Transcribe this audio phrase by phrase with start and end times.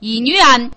[0.00, 0.70] 一女人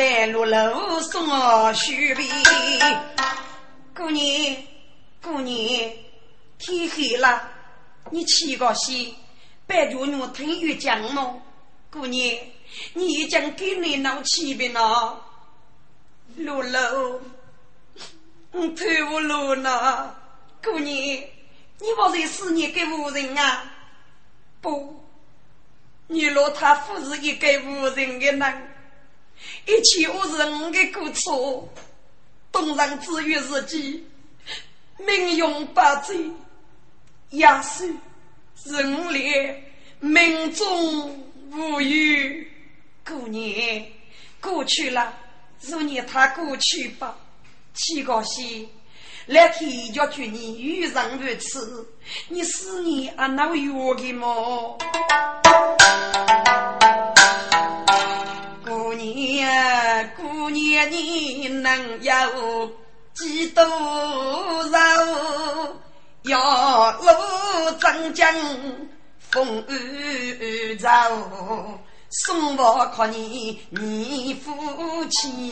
[0.00, 1.70] 对着扫把。
[1.74, 2.24] 许备，
[3.94, 4.56] 姑娘，
[5.22, 5.92] 姑娘，
[6.58, 7.46] 天黑了，
[8.10, 9.14] 你起个戏，
[9.66, 11.42] 白脚女听月讲么？
[11.90, 12.34] 姑娘，
[12.94, 15.22] 你已经给你闹起病了，
[16.36, 17.20] 露露，
[18.52, 20.16] 我推不露呢？
[20.64, 23.70] 姑娘，你不是思念给无人啊？
[24.62, 25.04] 不，
[26.06, 28.66] 你若他不是一个无人的人。
[29.66, 31.68] 一切我是我的过错，
[32.52, 34.04] 东人至于自己，
[34.98, 36.30] 命用八罪，
[37.30, 37.94] 压死
[38.64, 41.08] 人烈，命中
[41.52, 42.44] 无有。
[43.06, 43.90] 过年
[44.40, 45.18] 过去了，
[45.60, 47.16] 祝你他过去吧。
[47.74, 48.68] 七个西，
[49.26, 51.88] 来天叫去你遇人如此，
[52.28, 54.76] 你思念啊那有的么？
[60.80, 62.72] 姑娘，你能有
[63.12, 63.70] 几多肉？
[66.22, 67.06] 要路
[67.78, 68.34] 长江
[69.18, 70.88] 风雨走，
[72.10, 74.52] 送我靠你，你夫
[75.06, 75.50] 妻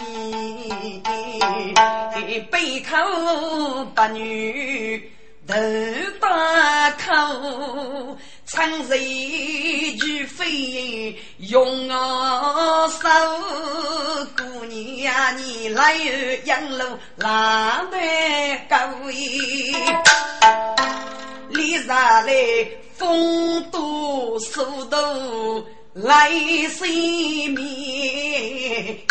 [2.50, 5.12] 背口八女。
[5.48, 5.54] 头
[6.20, 13.08] 大口，唱一句非用我手，
[14.36, 15.94] 姑娘你来
[16.44, 16.84] 养路
[17.16, 17.96] 哪得
[18.68, 18.76] 高
[19.06, 19.14] 位？
[21.48, 22.30] 立下来
[22.94, 25.64] 风多树多。
[26.00, 26.30] 来
[26.78, 27.58] 水面，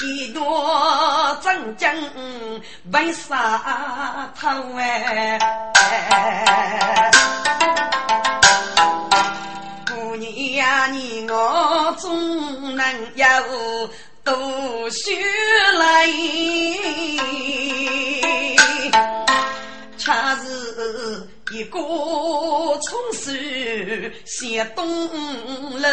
[0.04, 1.90] 一朵真金
[2.94, 5.38] 为啥头哎？
[9.86, 13.26] 姑娘你我总能有
[14.24, 14.32] 读
[14.90, 15.12] 书
[15.78, 16.08] 来，
[19.98, 21.27] 恰是。
[21.52, 24.86] 一个从事写东
[25.80, 25.88] 楼，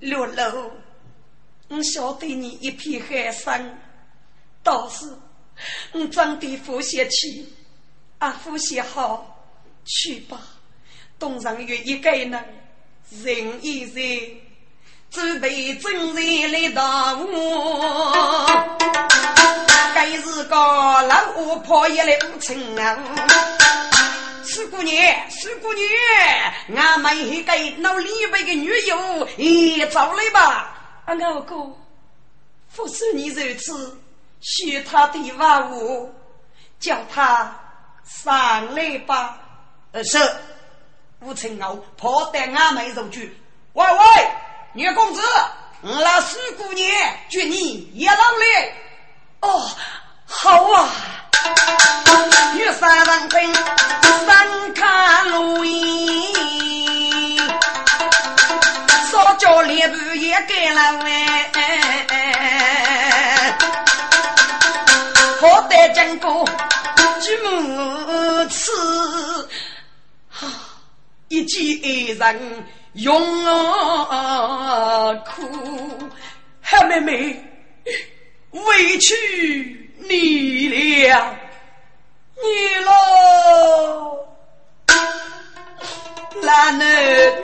[0.00, 0.72] 六楼，
[1.68, 3.78] 我晓得你一片寒酸，
[4.64, 5.06] 倒是
[5.92, 7.48] 我长得呼吸气，
[8.18, 9.46] 啊呼吸好，
[9.84, 10.40] 去吧，
[11.18, 12.32] 东上月一个人，
[13.22, 14.40] 人一人，
[15.10, 18.43] 准备正人来到我。
[20.44, 22.98] 个老巫婆也来无情啊！
[24.44, 30.76] 苏姑娘，苏姑娘，俺们一个老李白的女友也走来吧？
[31.06, 31.56] 啊，我哥，
[32.76, 33.98] 不是你如此，
[34.40, 36.14] 许他的万物，
[36.78, 37.58] 叫他
[38.04, 39.38] 上来吧。
[39.92, 40.18] 呃，是
[41.20, 43.34] 吴青傲跑得俺们入去。
[43.72, 44.30] 喂喂，
[44.74, 45.22] 女公子，
[45.82, 46.86] 我那苏姑娘
[47.30, 48.76] 祝你也能来。
[49.40, 49.70] 哦，
[50.26, 50.90] 好啊！
[52.56, 53.54] 玉山人分
[54.26, 57.38] 三看路衣，
[59.10, 61.50] 少叫脸部也改了哎。
[65.40, 66.48] 好歹经过
[67.20, 69.48] 几母次，
[70.30, 70.48] 哈，
[71.28, 73.14] 一见爱人用
[75.24, 76.08] 苦，
[76.62, 77.50] 好妹妹。
[78.52, 81.34] 委屈你俩，
[82.36, 82.46] 你
[82.84, 82.90] 老
[86.42, 86.86] 难能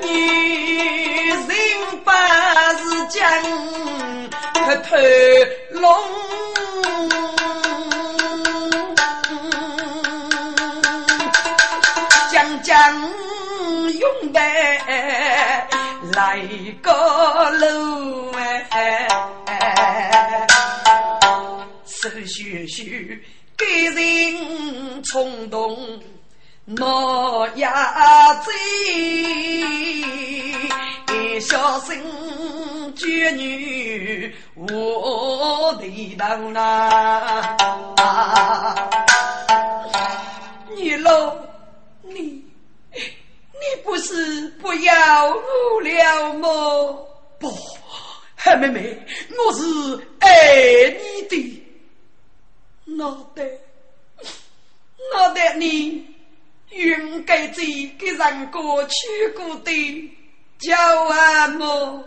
[0.02, 0.06] 你
[1.28, 1.46] 人
[2.04, 2.10] 不
[2.78, 3.18] 是将，
[4.52, 4.58] 不
[5.78, 5.84] 龙。
[12.62, 12.82] 将
[13.98, 14.40] 勇敢
[16.12, 16.38] 来
[16.82, 19.08] 个路哎。
[22.00, 23.23] 手续续
[23.58, 26.02] 给人冲动。
[26.81, 28.50] 我呀，子，
[31.41, 32.02] 小心
[32.94, 37.56] 眷女我的当啊！
[40.75, 41.37] 你老，
[42.05, 42.43] 你你
[43.85, 46.49] 不是不要我了吗？
[47.38, 47.52] 不，
[48.37, 48.99] 黑妹妹，
[49.37, 49.62] 我是
[50.20, 51.59] 爱你的。
[52.96, 53.60] 那得，
[55.12, 56.06] 那得你。
[56.72, 57.64] 云该在
[57.98, 60.16] 给人过去过的
[60.60, 60.76] 叫
[61.08, 62.04] 啊么？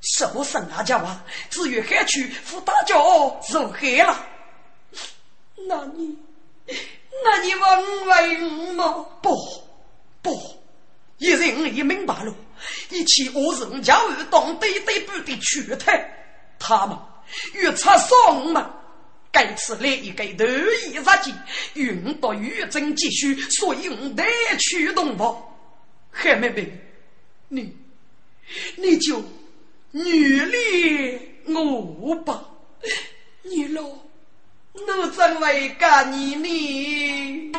[0.00, 1.24] 什么生啊叫啊？
[1.50, 4.24] 只有海去扶大脚入海了。
[5.66, 6.16] 那你，
[7.24, 9.04] 那你问问吗？
[9.20, 9.34] 不
[10.22, 10.30] 不，
[11.16, 12.32] 一人已明白了，
[12.90, 16.08] 一起我人教育当对对不的去态，
[16.60, 16.96] 他们
[17.54, 18.72] 越差送嘛。
[19.30, 20.44] 该次来一个头
[20.90, 21.34] 一日记，
[21.74, 24.24] 运到玉真继续，所以我得
[24.58, 25.36] 去动吧。
[26.10, 26.72] 海妹妹，
[27.48, 27.76] 你
[28.76, 29.22] 你就
[29.90, 32.42] 女力我吧，
[33.42, 37.52] 你老我怎会干你呢？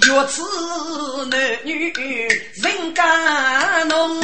[0.00, 0.42] 若此
[1.26, 4.20] 男女人干浓。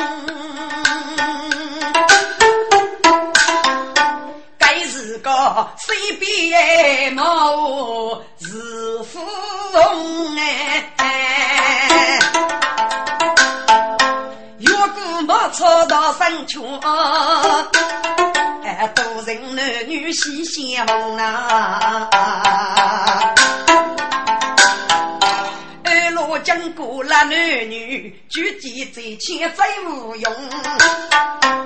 [5.77, 9.21] 随便某是富
[9.73, 10.37] 翁
[10.97, 12.19] 哎，
[14.59, 16.79] 如果没错到山穷，
[18.65, 22.09] 哎，多人男女喜相逢啊。
[26.49, 27.31] 经过了男
[27.69, 30.35] 女举剑在前，再无用，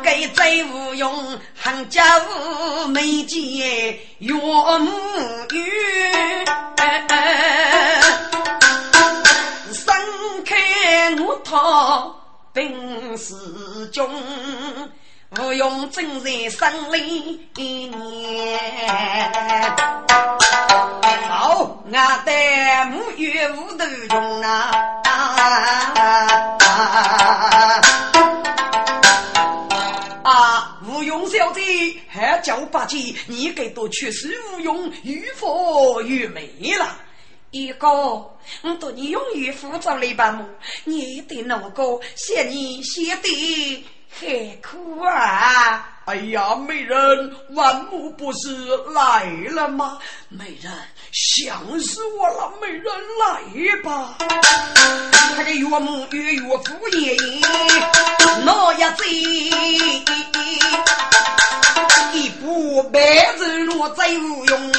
[0.02, 4.36] 该再无用，行家无美见岳
[4.80, 4.96] 母
[5.52, 5.64] 女，
[9.72, 9.94] 伸
[10.44, 12.16] 开我套
[12.52, 14.10] 定是中。
[15.34, 17.90] 不用正在生里年，
[21.26, 22.30] 好，俺的
[22.90, 24.70] 母月无头中啊！
[30.22, 31.62] 啊，吴用小姐
[32.10, 36.46] 还叫八戒，你给多确实吴用越佛越美
[36.78, 36.94] 了。
[37.52, 38.36] 一个，我
[38.78, 40.44] 对你用于辅助了吧么？
[40.84, 43.86] 你的那个写你写的。
[44.20, 44.26] 何
[44.62, 45.88] 苦啊！
[46.04, 49.98] 哎呀，美人，万木不是来了吗？
[50.28, 50.72] 美人，
[51.12, 52.52] 想死我了！
[52.60, 53.40] 美人，来
[53.82, 54.16] 吧！
[55.34, 57.40] 他的岳母与岳父爷爷
[58.44, 59.04] 闹呀子，
[62.12, 63.00] 一步白
[63.38, 64.72] 日落在无用。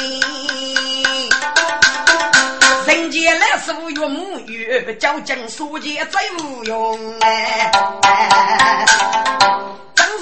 [2.85, 7.71] 人间来是岳母与交警书记在无用哎。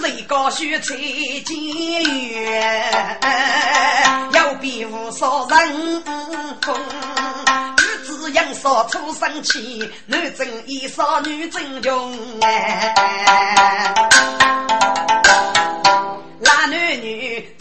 [0.02, 2.92] 谁高须吹金月，
[4.34, 6.76] 要比无少人风。
[7.78, 12.96] 女子养少出生气，男真衣少女真穷哎。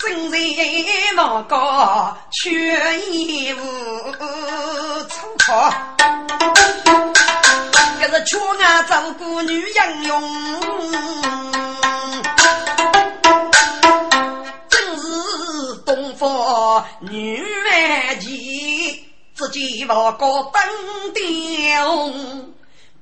[0.00, 3.58] 真人莫高，缺衣无
[5.38, 5.96] 穿。
[8.00, 10.22] 可是缺俺照顾女养用。
[17.00, 20.60] 女万骑，只见我高登
[21.14, 22.54] 顶，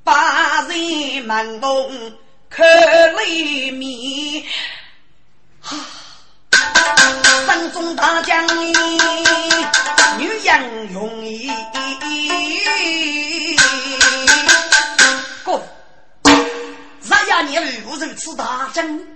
[0.05, 2.17] 八人门风
[2.49, 3.68] 可泪
[18.79, 19.07] 将，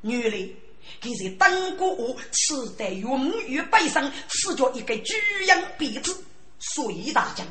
[0.00, 0.56] 女的。
[1.00, 5.14] 给在当过此代永远背上吃着一个巨
[5.46, 6.14] 阳鼻子，
[6.58, 7.46] 隋大将，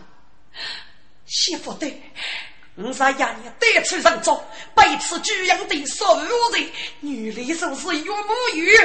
[1.26, 1.92] 媳妇的，
[2.76, 4.44] 我在衙内带出人走，
[4.76, 8.76] 背此巨阳的所有人，女里手是岳母玉，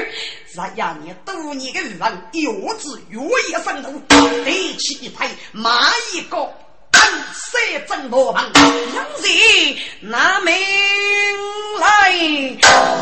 [0.55, 3.21] 在衙内多年的欲望，又知月
[3.51, 6.51] 夜上头，抬起一台马一个
[6.93, 8.45] 三正罗盘，
[8.95, 9.27] 杨氏
[10.01, 10.55] 拿命
[11.81, 11.87] 来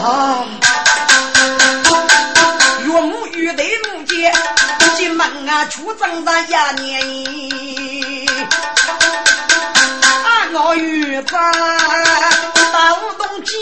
[0.05, 0.45] 啊！
[2.85, 4.33] 岳母玉对母姐，
[4.97, 7.05] 进门啊出征在衙年。
[10.59, 11.52] 我与他
[12.73, 13.52] 到东街，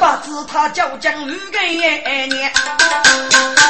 [0.00, 2.50] 不知他究竟如个年，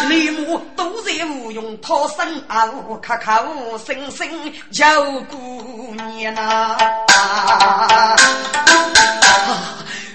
[0.08, 2.68] 李母都在无用，讨生啊，
[3.02, 4.28] 卡卡无声声
[4.70, 6.78] 叫姑娘呐。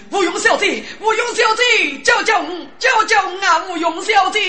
[0.10, 2.34] 吴用小姐，吴用小姐，救救
[2.80, 3.66] 救救啊！
[3.70, 4.40] 吴用小姐，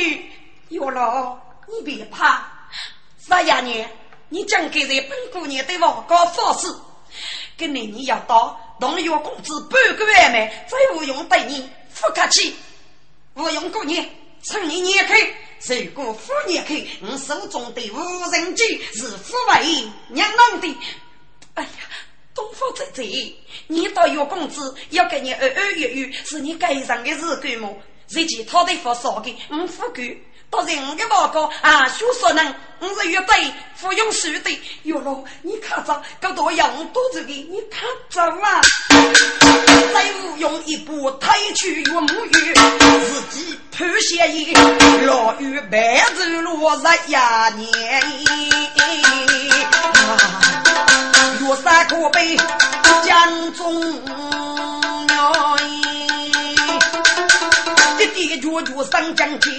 [0.68, 2.46] 哟喽，你别怕，
[3.18, 3.88] 三爷娘，
[4.28, 6.72] 你讲给这本姑娘对我搞法事，
[7.58, 11.68] 跟你你要到动用工资半个月没，再吴用对你
[12.00, 12.54] 不客气。
[13.34, 14.08] 吴用过年，
[14.42, 15.14] 趁你年开，
[15.84, 20.76] 如果夫年开，你手中的无人机是夫为娘郎的。
[21.54, 21.70] 哎呀！
[22.34, 23.34] 东方姐姐，
[23.66, 27.74] 你到月工资要给你二二月月，是你该上的日干么？
[28.10, 30.16] 日记他的发少给五副干，
[30.56, 34.62] 到人的报告啊，学说能五是月备服用数的。
[34.84, 38.60] 哟喽，你看着，够多用多子的，你看着啊！
[39.92, 42.54] 再无用一步退去月母月，
[42.90, 44.54] 自己判下一
[45.04, 47.70] 落雨白日落日呀年。
[51.40, 52.36] 岳山可悲，
[53.04, 54.02] 江中
[58.56, 59.54] 一滴脚脚上江天，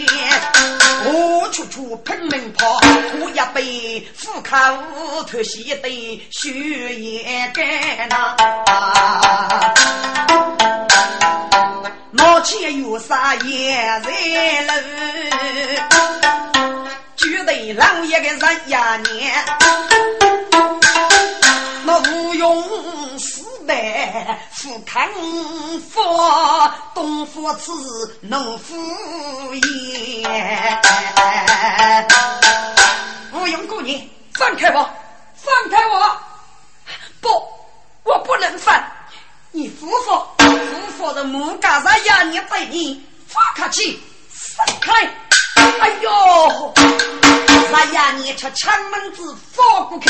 [1.06, 2.80] 我处处拼命跑，
[3.22, 4.50] 我也被虎口
[5.30, 6.50] 头吸得血
[6.96, 8.36] 也干呐。
[12.12, 14.10] 冒起岳山也在
[14.66, 14.74] 楼，
[17.18, 19.46] 绝对老一个人呀年。
[21.86, 22.64] 我无用
[23.20, 25.10] 四代富康
[25.92, 26.02] 福，
[26.96, 28.74] 东府子农夫
[29.54, 30.82] 也。
[33.34, 34.02] 无用姑娘，
[34.34, 34.90] 放开我，
[35.36, 36.18] 放开我！
[37.20, 37.30] 不，
[38.04, 38.82] 我不能放。
[39.52, 40.48] 你夫妇，夫
[40.98, 44.94] 妇的木杆子压你背你，放开去，放开！
[45.80, 46.74] 哎呦！
[47.70, 50.10] 那呀，你吃枪门子放不开，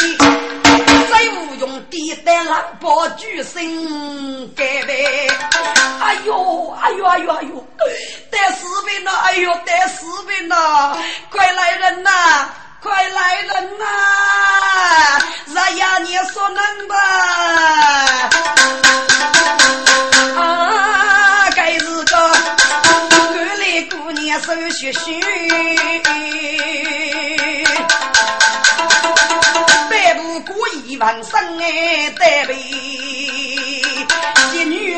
[1.10, 5.27] 再无用地带狼包举身盖呗。
[6.00, 7.68] 哎呦，哎呦，哎呦，哎呦，
[8.32, 9.12] 带士兵呐！
[9.24, 10.96] 哎呦，带士兵呐！
[11.32, 12.50] 快来人呐！
[12.82, 13.86] 快来人呐！
[15.48, 16.96] 那呀，你说能吧？
[24.81, 25.22] 娘手续续。
[31.00, 32.55] 万生哎，得呗！
[34.51, 34.96] 一女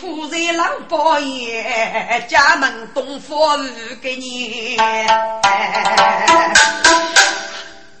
[0.00, 3.68] 仆在老伯爷家门东方
[4.00, 4.78] 给你。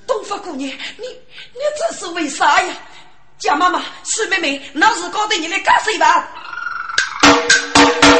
[0.06, 2.74] 东方姑娘，你你这是为啥呀？
[3.38, 6.26] 蒋妈妈，徐妹妹，老子搞得你来干谁吧？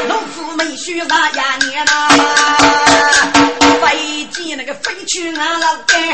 [0.07, 1.91] 农夫没须啥呀年呐，
[3.81, 6.13] 飞机那个飞去俺老干，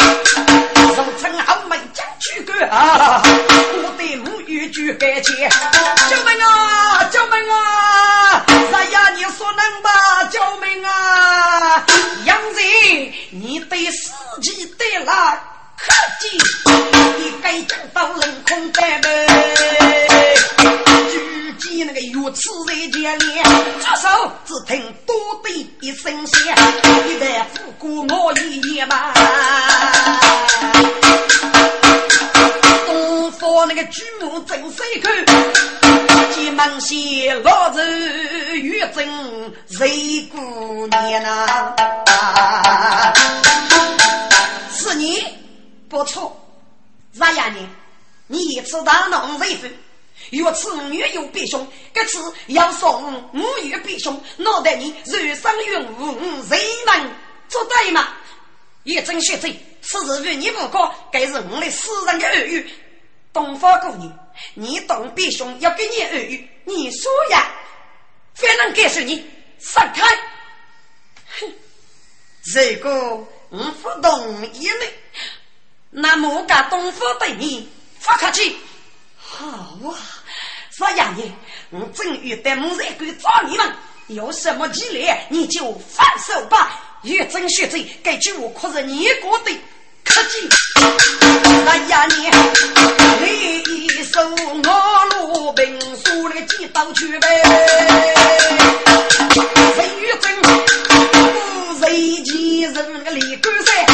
[0.95, 5.49] 俗称好门将军哥啊，我的母语举干切，
[6.09, 8.45] 救命啊救命啊！
[8.71, 10.23] 啥呀你说能吧？
[10.31, 11.85] 救命啊！
[12.25, 12.59] 杨子，
[13.31, 15.39] 你对司机对了
[15.77, 15.91] 客
[16.21, 16.37] 气，
[17.17, 19.27] 你该讲到冷空白呗。
[21.69, 25.49] 见那个有刺在前脸，出手只听多的
[25.81, 26.39] 一声响，
[27.07, 27.45] 一旦
[27.79, 29.13] 虎过我一眼嘛。
[32.85, 35.25] 东方那个巨木真帅看，
[36.33, 37.81] 急忙先老子
[38.59, 41.73] 月正谁姑娘呐？
[44.75, 45.23] 是你
[45.87, 46.37] 不错，
[47.17, 47.67] 啥呀你？
[48.27, 49.67] 你一次大闹谁夫？
[50.31, 57.11] 若此女有必凶，这次要送母有必凶，脑袋你人生云雾，谁能
[57.47, 58.15] 做对吗？
[58.83, 59.47] 叶真学者，
[59.81, 62.69] 此事与你无关，该是我的私人的耳语。
[63.31, 64.11] 东方姑娘，
[64.53, 67.51] 你懂必凶要给你耳语，你说呀？
[68.35, 69.25] 非能告诉你，
[69.59, 70.03] 闪开！
[71.39, 71.53] 哼，
[72.43, 74.85] 如果我不同意呢，
[75.91, 77.69] 那么该东方对你
[78.01, 78.57] 不客气。
[79.35, 79.47] 好
[79.89, 79.97] 啊，
[80.69, 81.31] 少爷爷，
[81.71, 83.65] 我正欲带木材鬼找你们，
[84.05, 86.79] 有什么急来你就放手吧。
[87.01, 89.51] 岳真学者，该句话可是你过的
[90.03, 90.47] 客气。
[91.65, 92.29] 少爷爷，
[93.21, 97.27] 你一手我罗兵书那个几刀去呗。
[99.75, 103.85] 谁岳真，不谁雷击人那个李干山，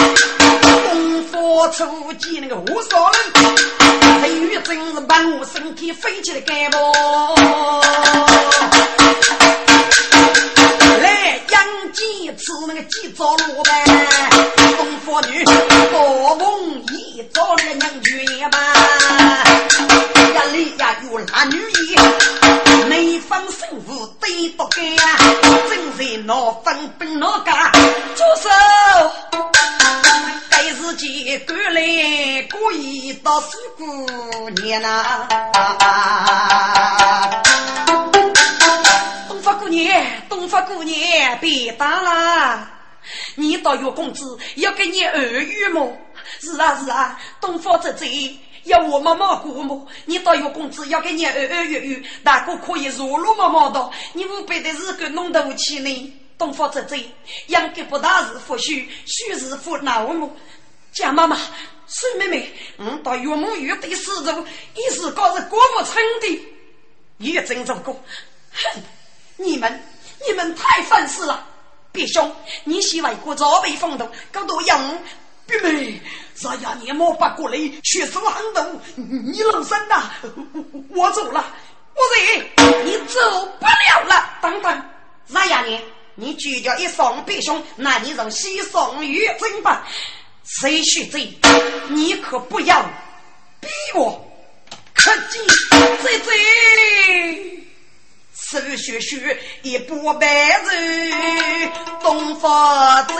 [0.89, 3.17] 东方初见那个无少人，
[4.21, 6.77] 雷雨真是把我身体飞起来干不？
[11.01, 11.61] 来杨
[11.93, 13.71] 戬吃那个鸡糟卤呗，
[14.77, 18.57] 东方女高凤仪找那个娘眷吧，
[20.35, 21.95] 呀里呀有男女衣，
[22.87, 24.79] 没分胜负对不干，
[25.69, 27.71] 正在闹分奔闹家，
[28.15, 28.49] 住手！
[30.89, 33.85] 该是几个来故意到四姑
[34.61, 35.27] 娘呐。
[39.27, 42.71] 东方姑娘，东方姑娘，别打啦！
[43.35, 45.95] 你到月公子要给你耳语么？
[46.39, 49.87] 是啊是啊，东方姐姐要我妈妈过么？
[50.05, 56.13] 你到月公子要给你耳耳语语，大哥可以如如妈妈的，你不背的是个弄得起呢？
[56.39, 57.05] 东方姐姐，
[57.47, 60.29] 养给不大是福须，须是福恼么？
[60.91, 61.37] 蒋妈妈，
[61.87, 66.47] 孙妹妹，嗯，到岳母岳的四周，一时告是过不成的，
[67.17, 67.93] 你也真做过，
[68.51, 68.81] 哼！
[69.37, 69.83] 你们，
[70.27, 71.45] 你们太犯事了！
[71.91, 74.99] 别兄，你喜外国早被风度，搞多样。
[75.47, 76.01] 妹妹，
[76.35, 80.11] 咱呀年莫把过来，血手行动，你冷身呐！
[80.89, 81.53] 我走了，
[81.95, 84.37] 我走，你走不了了。
[84.41, 84.83] 等等，
[85.25, 85.81] 咱呀年，
[86.13, 89.87] 你举着一双别兄，那你让西送玉珍吧。
[90.51, 91.37] 谁许罪？
[91.89, 92.81] 你可不要
[93.59, 94.27] 逼我！
[94.95, 95.37] 可记
[96.01, 96.33] 罪罪。
[98.33, 103.13] 苏学学一波白人，东方贼。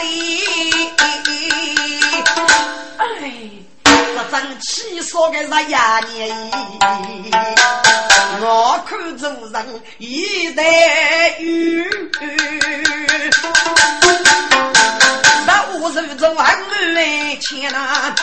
[2.97, 3.05] 哎，
[3.83, 6.51] 这真气说个是呀年，
[8.41, 11.85] 我看做人一代有。
[16.21, 18.13] 那五十万来钱呐，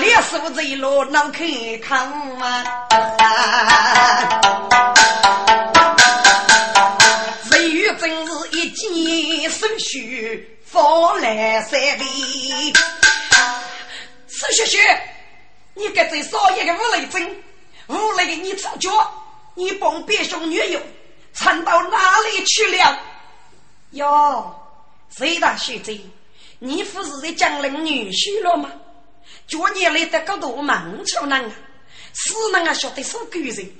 [0.00, 1.46] 烈士在路能看
[1.82, 2.64] 看吗？
[9.50, 12.04] 手续放来三杯，
[14.26, 14.78] 苏雪雪，
[15.74, 17.42] 你给这少爷个五雷针，
[17.88, 18.90] 五雷的你出脚，
[19.54, 20.80] 你帮别兄女友
[21.32, 22.98] 藏到哪里去了？
[23.92, 24.54] 哟，
[25.16, 25.92] 谁大学者，
[26.58, 28.70] 你不是在江陵女婿了吗？
[29.46, 31.50] 叫你来得个多忙巧呢啊，
[32.14, 33.70] 是人啊晓得是狗人，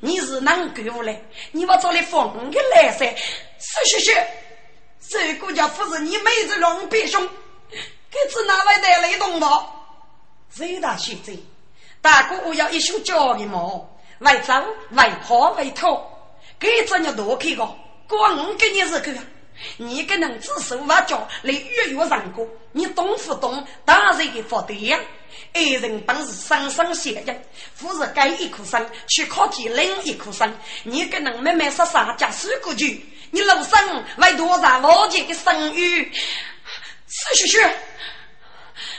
[0.00, 1.20] 你是能狗来？
[1.52, 3.14] 你把这里放个来噻，
[3.58, 4.26] 苏雪雪。
[5.08, 7.26] 这个家不是你妹子龙别兄，
[7.70, 9.74] 给子哪位带来动刀？
[10.50, 11.32] 谁大学者？
[12.00, 14.52] 大哥我要一宿教的毛，为走
[14.90, 16.06] 为跑为偷，
[16.58, 17.68] 给子你多开个，
[18.06, 19.12] 光给你是个，
[19.76, 23.66] 你个能指手画脚来越狱上过，你懂不懂？
[23.84, 24.98] 当然给发对呀！
[25.52, 30.52] 爱人本是生生血液，不是盖一颗心去靠近另一颗心，
[30.84, 33.04] 你个能慢慢杀杀加四个句。
[33.30, 36.12] 你老生为多少老姐的声誉？
[37.06, 37.76] 苏雪雪，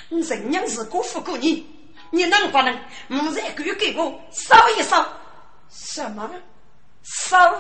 [0.10, 1.66] 人娘是辜负过你，
[2.12, 5.08] 你能不能不再给给我烧一烧？
[5.72, 6.30] 什么？
[7.04, 7.52] 烧？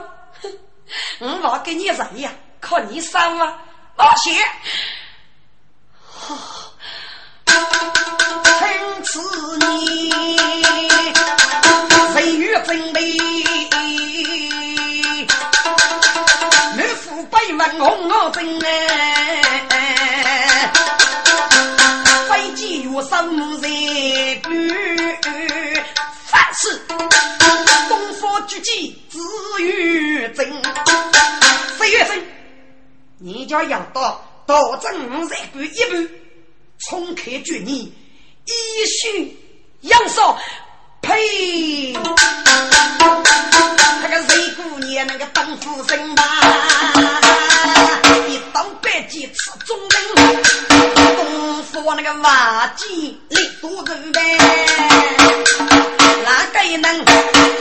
[0.41, 1.41] 哼！
[1.41, 3.57] 我给你人呀，靠你烧 啊！
[3.95, 4.31] 老谢，
[6.05, 6.73] 好，
[7.45, 9.19] 从此
[9.67, 10.09] 你
[12.13, 12.99] 岁月真美。
[17.31, 18.43] 北门红我镇
[19.69, 20.71] 哎，
[22.27, 23.67] 飞机月生在
[24.43, 24.49] 古，
[26.25, 30.61] 凡事东方之计只有真。
[31.77, 32.23] 飞月镇，
[33.21, 36.09] 你家要到到镇在古一步，
[36.87, 37.93] 冲开绝你，
[38.45, 39.37] 一须
[39.81, 40.39] 杨少。
[41.01, 41.91] 呸！
[44.01, 46.23] 那个谁姑娘那个当夫人吧，
[48.29, 50.01] 一刀百击刺中人，
[51.17, 54.37] 功夫那个瓦技力度人呗，
[56.23, 57.05] 哪个能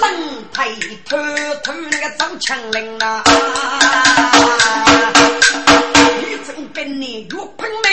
[0.01, 1.17] 能配偷
[1.65, 3.25] 偷那个走枪人啊？
[6.75, 7.89] 跟你越拼命，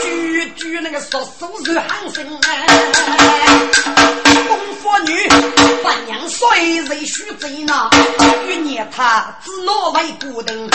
[0.00, 2.40] 句句那个说手是喊声啊！
[4.48, 5.28] 东方女，
[5.82, 6.48] 半娘虽
[6.80, 7.90] 然须贼呐，
[8.46, 10.68] 与念他只拿为孤灯，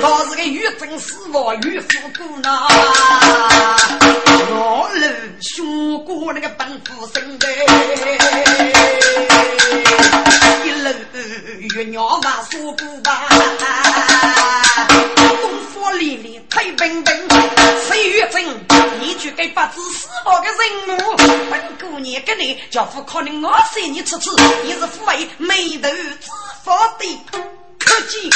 [0.00, 2.66] 倒是个玉真死亡玉夫姑呐。
[4.50, 5.00] 我路
[5.40, 5.62] 学
[6.04, 7.46] 过那个本夫生的，
[11.74, 13.28] 月娘把说过吧。
[15.42, 16.68] 东方丽丽太。
[16.78, 17.12] 冰冰，
[17.88, 18.44] 谁月真？
[19.00, 21.16] 你去给八字四宝的人物，
[21.50, 24.30] 本姑娘跟你叫夫可能我随你吃吃，
[24.62, 26.10] 你是父为眉头之
[26.62, 26.70] 福
[27.00, 27.20] 的
[27.80, 28.30] 可见。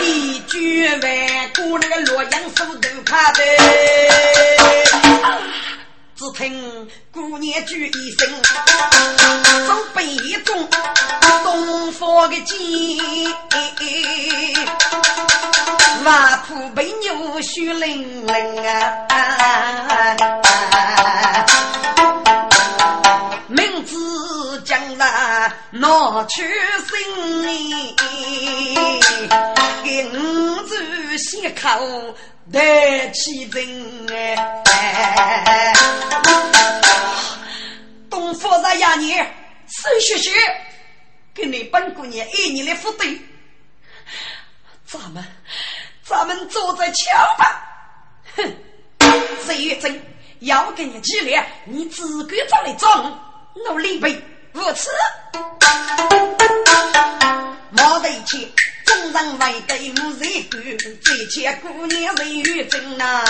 [0.00, 3.42] 一句万古那个洛阳手都怕的。
[6.24, 8.26] 只听姑娘句一声，
[9.66, 10.66] 走北中
[11.42, 12.56] 东方的剑，
[16.02, 19.06] 瓦铺被牛血淋淋啊！
[23.48, 23.94] 明知
[24.64, 26.42] 将来拿去
[26.88, 27.94] 心，
[29.84, 31.68] 给五子先口。
[32.52, 35.72] 得起真哎！
[38.10, 39.14] 东府人呀，你
[39.66, 40.30] 孙学学，
[41.34, 43.18] 给你本姑娘一年的福对，
[44.86, 45.24] 咱们
[46.04, 47.62] 咱们坐着瞧吧。
[48.36, 48.56] 哼，
[49.46, 50.00] 谁月真
[50.40, 53.18] 要给你几两，你自个找来找我，
[53.66, 54.90] 努力背无耻，
[57.70, 58.48] 没得钱。
[58.84, 60.62] 众人为对母人管，
[61.02, 63.24] 最欠姑娘人缘真呐。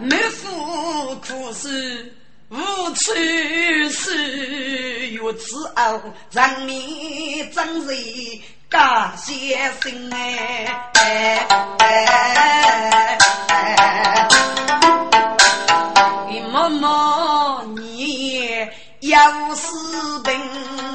[0.00, 2.14] 满腹苦事
[2.48, 2.56] 无
[2.94, 3.12] 处
[3.90, 6.00] 诉，月子后
[6.32, 7.88] 人面真是
[8.70, 10.18] 假先生哎。
[16.52, 18.68] 妈妈，你
[19.00, 19.62] 要是
[20.24, 20.89] 病。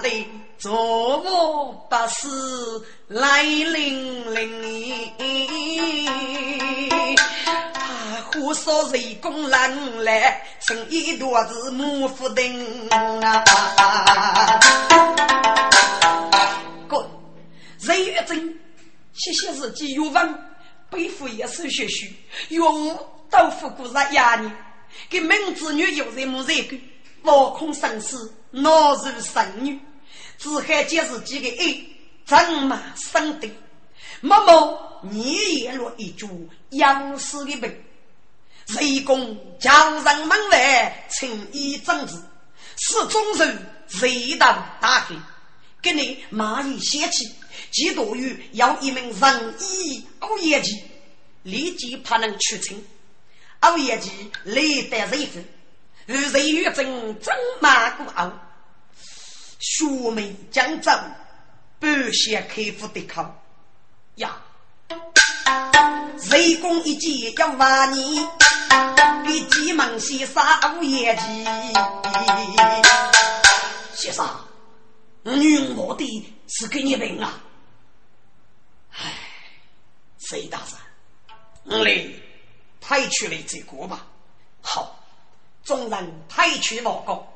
[0.00, 0.26] 的
[0.58, 5.12] 坐卧不思来临临，
[7.74, 8.28] 啊！
[8.32, 13.44] 火烧人工人来，成一坨子木斧钉啊！
[16.88, 17.06] 滚！
[17.80, 18.58] 人越真，
[19.14, 20.34] 谢谢自己有文，
[20.90, 22.06] 背负一手血书，
[22.48, 22.96] 用
[23.30, 24.50] 豆腐过日压你，
[25.08, 26.80] 给门子女有人没人管，
[27.22, 29.80] 望空生死，恼如神女。
[30.38, 31.84] 只害皆是几个爱，
[32.24, 33.50] 怎么生的？
[34.20, 37.84] 某某你也落一株养死的病，
[38.68, 42.14] 谁公叫人门外轻易争执，
[42.76, 45.16] 是忠人谁当大黑？
[45.82, 47.24] 给你蚂蚁嫌弃，
[47.72, 50.82] 嫉妒于要一名仁义欧业绩，
[51.42, 52.84] 立即怕能取清
[53.60, 54.10] 欧业绩
[54.44, 55.44] 累得人分，
[56.06, 58.32] 与谁与争争马过傲。
[59.58, 60.90] 学妹将走，
[61.78, 63.24] 不先开腹的口
[64.16, 64.40] 呀！
[66.30, 68.20] 雷公一击要万你，
[69.26, 70.42] 给急忙先生
[70.78, 71.44] 无业绩。
[73.94, 74.28] 先生，
[75.22, 77.40] 女我的是给你病啊！
[78.92, 79.12] 唉，
[80.18, 82.04] 谁大人，我来
[82.80, 84.06] 派去了这个吧。
[84.60, 84.98] 好，
[85.64, 87.26] 众人派去报告。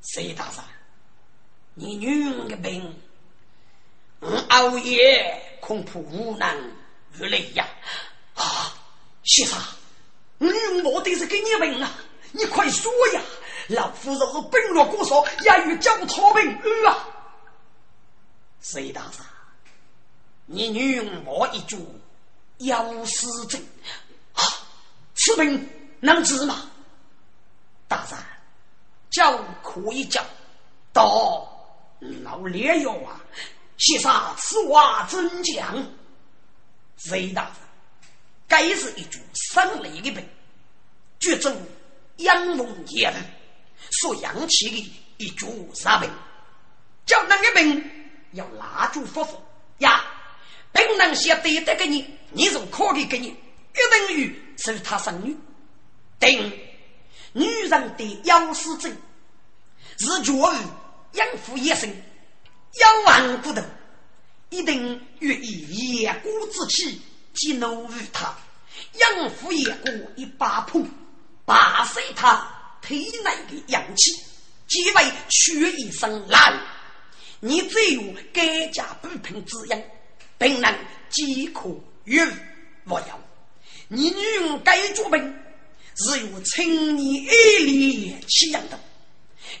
[0.00, 0.77] 隋大人。
[1.80, 3.00] 你女人的病，
[4.18, 6.72] 我熬夜恐怕无能
[7.16, 7.68] 于力呀！
[8.34, 8.74] 啊，
[9.22, 9.56] 先生，
[10.38, 11.88] 女人我的是给你病啊！
[12.32, 13.22] 你快说呀！
[13.68, 16.50] 老夫若是病弱过少，也与叫草病
[16.88, 17.06] 啊！
[18.60, 19.12] 谁大人，
[20.46, 21.94] 你女人我一主
[22.58, 23.64] 腰失症，
[24.32, 24.42] 啊，
[25.14, 26.68] 此病能治吗？
[27.86, 28.18] 大人，
[29.10, 30.20] 叫可以叫
[30.92, 31.54] 到。
[32.22, 33.20] 老烈哟啊！
[33.76, 35.86] 先生，此话怎讲？
[36.96, 37.52] 隋大人，
[38.46, 40.28] 该是一株生雷的病，
[41.20, 41.56] 绝症
[42.16, 43.18] 阳风炎热，
[44.00, 46.10] 所养起的一株杀病。
[47.06, 47.90] 叫那个病
[48.32, 49.40] 要蜡烛夫妇
[49.78, 50.04] 呀，
[50.72, 55.36] 病能写对得给你，你就可以给你，约等于是他生女。
[56.18, 56.52] 等
[57.32, 58.96] 女人的腰丝症
[59.98, 60.66] 是绝于。
[61.18, 61.90] 养父一生，
[62.80, 63.60] 养完骨头，
[64.50, 67.02] 一定欲以野骨之气
[67.34, 68.34] 激怒于他。
[68.94, 70.88] 养父野骨一把碰，
[71.44, 72.48] 拔碎他
[72.80, 74.12] 体内的阳气，
[74.68, 76.60] 即为取一生来。
[77.40, 78.02] 你只有
[78.32, 79.82] 改嫁补品滋养，
[80.38, 80.72] 并能
[81.10, 81.68] 饥渴
[82.04, 82.20] 于
[82.86, 83.20] 无忧。
[83.88, 85.36] 你女人该做病，
[85.96, 88.78] 是由青年爱恋起养的。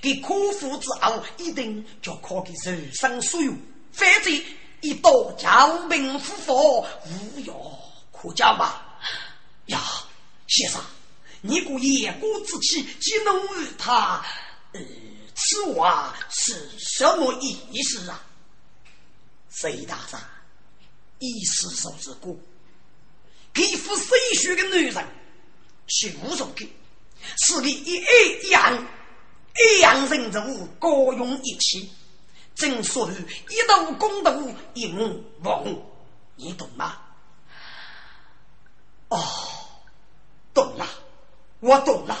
[0.00, 3.52] 给苦苦之后，一定就可给人生所有，
[3.92, 4.32] 反正
[4.80, 7.54] 一刀教命夫佛，无药
[8.12, 8.98] 可救吧？
[9.66, 9.80] 呀，
[10.46, 10.80] 先生，
[11.40, 13.32] 你故言过之气，激怒
[13.76, 14.24] 他，
[14.72, 14.80] 呃，
[15.34, 18.24] 此话是什么意思啊？
[19.50, 20.20] 隋大人，
[21.18, 22.36] 意思说是过，
[23.52, 25.06] 给付水血的女人，
[25.88, 26.68] 是无所给，
[27.44, 28.86] 是你一一样
[29.58, 31.90] 一样人物各用一气，
[32.54, 34.40] 正所谓一斗功德
[34.74, 35.64] 一目望，
[36.36, 36.96] 你懂吗？
[39.08, 39.18] 哦，
[40.54, 40.86] 懂了，
[41.60, 42.16] 我懂了。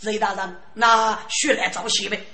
[0.00, 2.24] 雷大人，那血来招喜呗？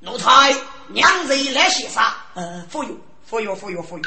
[0.00, 0.54] 奴才
[0.88, 2.16] 娘子来写啥？
[2.34, 4.02] 呃，服用，服用，服用，服用。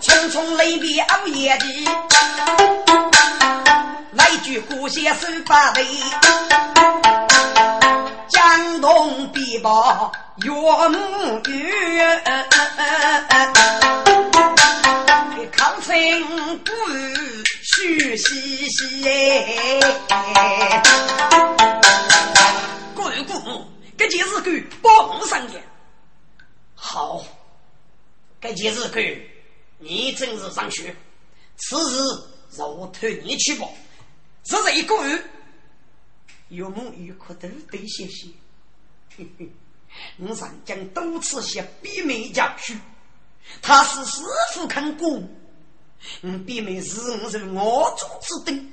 [0.00, 1.66] 匆匆雷别熬夜的，
[4.44, 5.82] 句古写手把背，
[8.28, 11.72] 江东必报岳母语，
[15.50, 16.70] 康生不
[17.62, 19.90] 须细细哎，
[22.94, 25.54] 贵姑母，这件事给帮上的。
[26.74, 27.24] 好，
[28.42, 29.26] 这件事给
[29.78, 30.94] 你真是上学，
[31.56, 32.02] 此事
[32.58, 33.66] 我托你去办。
[34.44, 35.24] 这是一个月，
[36.48, 38.28] 有梦有可都得谢谢。
[40.18, 42.74] 我上将多次向闭门教书，
[43.62, 44.22] 他是师
[44.54, 45.22] 傅看过。
[46.20, 48.72] 我闭门是我是我做之等，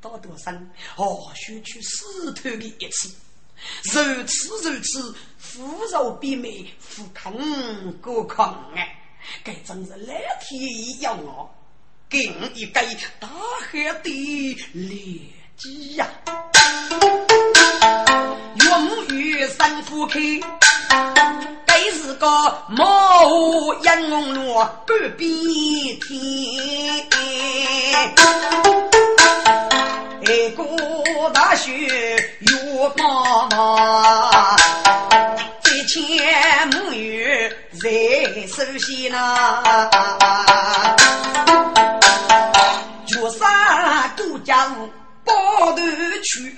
[0.00, 3.14] 到多生哦，学去死透的一次，
[3.84, 7.32] 如此如此，富饶闭门，富康
[8.02, 9.00] 过康哎，
[9.42, 11.48] 该真是蓝天要我，
[12.08, 12.80] 给我一个
[13.18, 13.28] 大
[13.70, 15.20] 海的劣
[15.56, 16.06] 迹呀！
[18.64, 20.20] 永与三夫开。
[21.66, 22.26] 该是个
[22.68, 24.54] 毛杨龙路
[24.86, 24.86] 半
[25.16, 25.28] 边
[26.00, 26.08] 天，
[30.24, 30.64] 哎，过
[31.30, 32.16] 大雪月
[32.96, 34.56] 茫茫，
[35.64, 37.26] 几千母女
[37.82, 37.90] 在
[38.46, 39.18] 手心呐，
[44.44, 44.90] 杀杜家务
[45.24, 45.82] 包头
[46.22, 46.56] 去。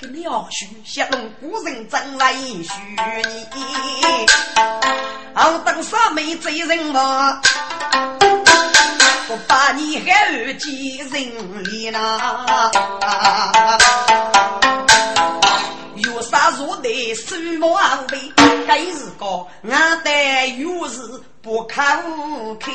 [0.00, 4.26] 个鸟须，小龙古人真来许你，
[5.34, 7.40] 好等三妹追人嘛，
[9.28, 12.70] 我把你还记人里呐。
[15.96, 18.32] 有啥若得手毛安慰，
[18.68, 21.00] 该是个俺的有时
[21.42, 21.74] 不可
[22.60, 22.70] 开。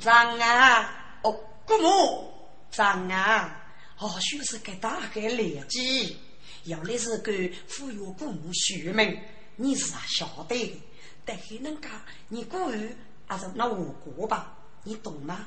[0.00, 0.90] 张啊！
[1.22, 1.32] 哦
[1.66, 2.32] 姑母，
[2.70, 3.56] 长啊，
[3.96, 6.16] 或许是给大概了解，
[6.64, 9.20] 要的是给富有姑母续命，
[9.56, 10.82] 你是啊晓得的。
[11.24, 11.90] 但还能讲，
[12.28, 15.46] 你过于还是那我过吧，你懂吗？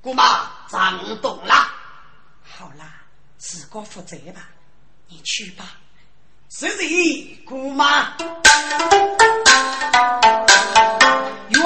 [0.00, 1.54] 姑妈，长懂了。
[2.42, 3.02] 好啦，
[3.36, 4.48] 自个负责吧，
[5.08, 5.78] 你去吧。
[6.48, 8.16] 是的，姑妈。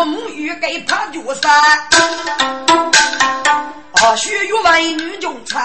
[0.04, 1.50] 母欲给他绝杀。
[3.94, 5.62] 或许有为女中产，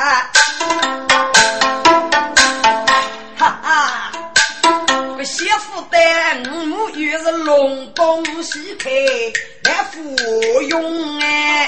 [3.35, 4.11] 哈哈！
[5.17, 8.89] 个媳妇带母又是隆咚西开
[9.63, 11.67] 来服用哎，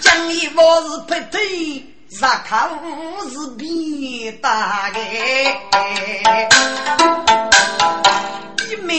[0.00, 1.40] 讲一我是不对，
[2.08, 2.70] 日看
[3.32, 6.48] 是比大哎，
[8.70, 8.94] 一妹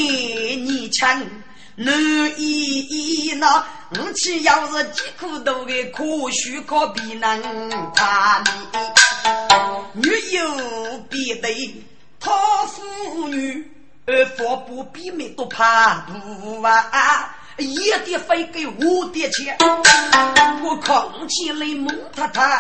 [0.57, 1.25] 你强。
[1.75, 1.91] 男
[2.37, 3.65] 一一那，
[3.97, 11.83] 我去要是几苦多的可许可比能怕你，女有必得
[12.19, 12.31] 讨
[12.67, 13.71] 妇女，
[14.05, 16.85] 而佛不比没都怕不完！
[17.57, 19.55] 一点分给五点钱，
[20.63, 22.57] 我扛起来蒙他他。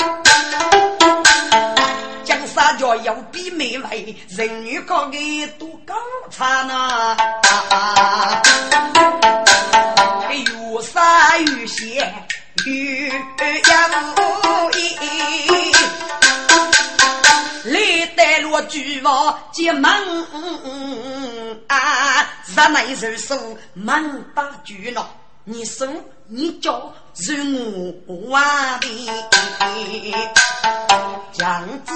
[2.23, 5.95] 江山家要比美味，人女高的多高
[6.29, 7.17] 差呢？
[10.29, 12.13] 越杀越险，
[12.65, 14.95] 越养无依。
[17.65, 19.89] 来带落巨王结盟
[21.67, 22.29] 啊！
[22.45, 25.09] 日内受数门大巨闹，
[25.43, 27.35] 你送你叫是
[28.07, 28.87] 我完的，
[31.33, 31.93] 将子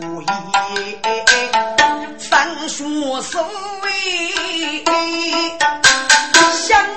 [0.00, 0.26] 如意，
[2.18, 3.42] 三叔所
[3.82, 4.84] 为。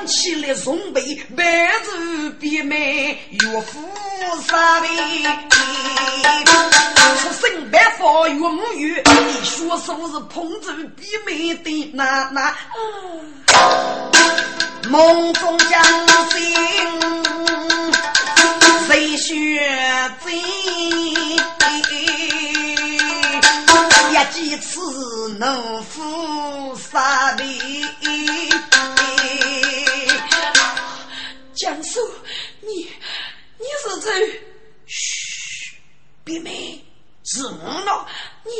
[0.05, 1.01] 起来送杯
[1.35, 1.43] 白
[1.83, 1.91] 酒，
[2.39, 3.79] 别美岳父
[4.47, 4.87] 杀的，
[7.17, 12.55] 出身白发岳母岳，你说是不是捧着比美的那那？
[14.89, 15.83] 梦中将
[16.29, 16.35] 醒。
[19.17, 20.21] 血债，
[24.11, 24.79] 一几次
[25.39, 27.43] 能负杀的。
[33.95, 34.41] 是谁？
[34.87, 35.75] 嘘，
[36.23, 36.83] 别妹，
[37.23, 38.07] 是我了。
[38.43, 38.51] 你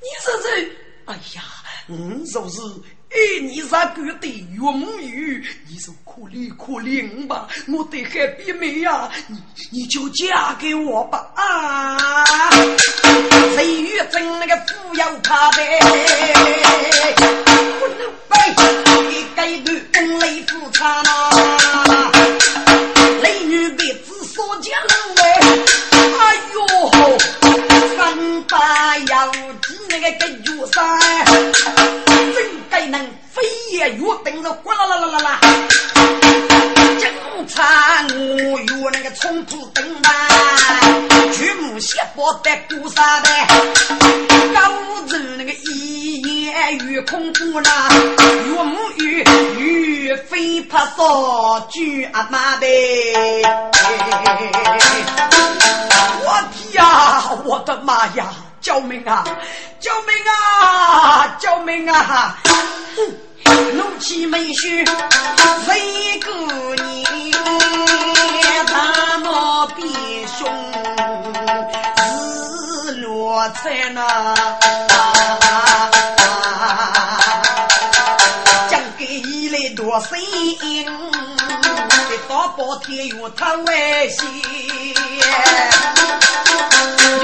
[0.00, 0.70] 你是谁？
[1.06, 1.42] 哎呀，
[1.86, 2.60] 你就是
[3.10, 12.50] 爱你杀狗的永玉，你就可怜可怜吧，我得还别妹呀，你你就嫁给我吧啊！
[13.56, 15.62] 谁与真那个富有怕的？
[17.80, 18.36] 我能背
[19.10, 22.12] 你该对公雷夫差呐，
[29.20, 30.98] 八幺几那个个月三，
[32.32, 32.98] 真该能
[33.30, 35.40] 飞也越等着呱啦啦啦啦啦，
[36.98, 40.10] 警察我与那个冲突等吧，
[41.34, 43.28] 举目写报的鼓啥的，
[44.54, 47.90] 高子那个一言与空苦啦，
[48.46, 49.22] 岳母与
[49.58, 52.66] 与飞拍扫举阿妈的。
[56.22, 58.32] 我天呀，我的妈呀！
[58.60, 59.24] 救命啊！
[59.80, 61.36] 救命啊！
[61.40, 62.36] 救命啊！
[63.74, 66.30] 怒气没须谁个
[66.84, 67.32] 你，
[68.66, 69.88] 他莫变
[70.28, 70.46] 凶，
[72.86, 74.34] 日落在那。
[78.68, 80.84] 将给一来多声音，
[82.08, 84.28] 给大包天有他危险。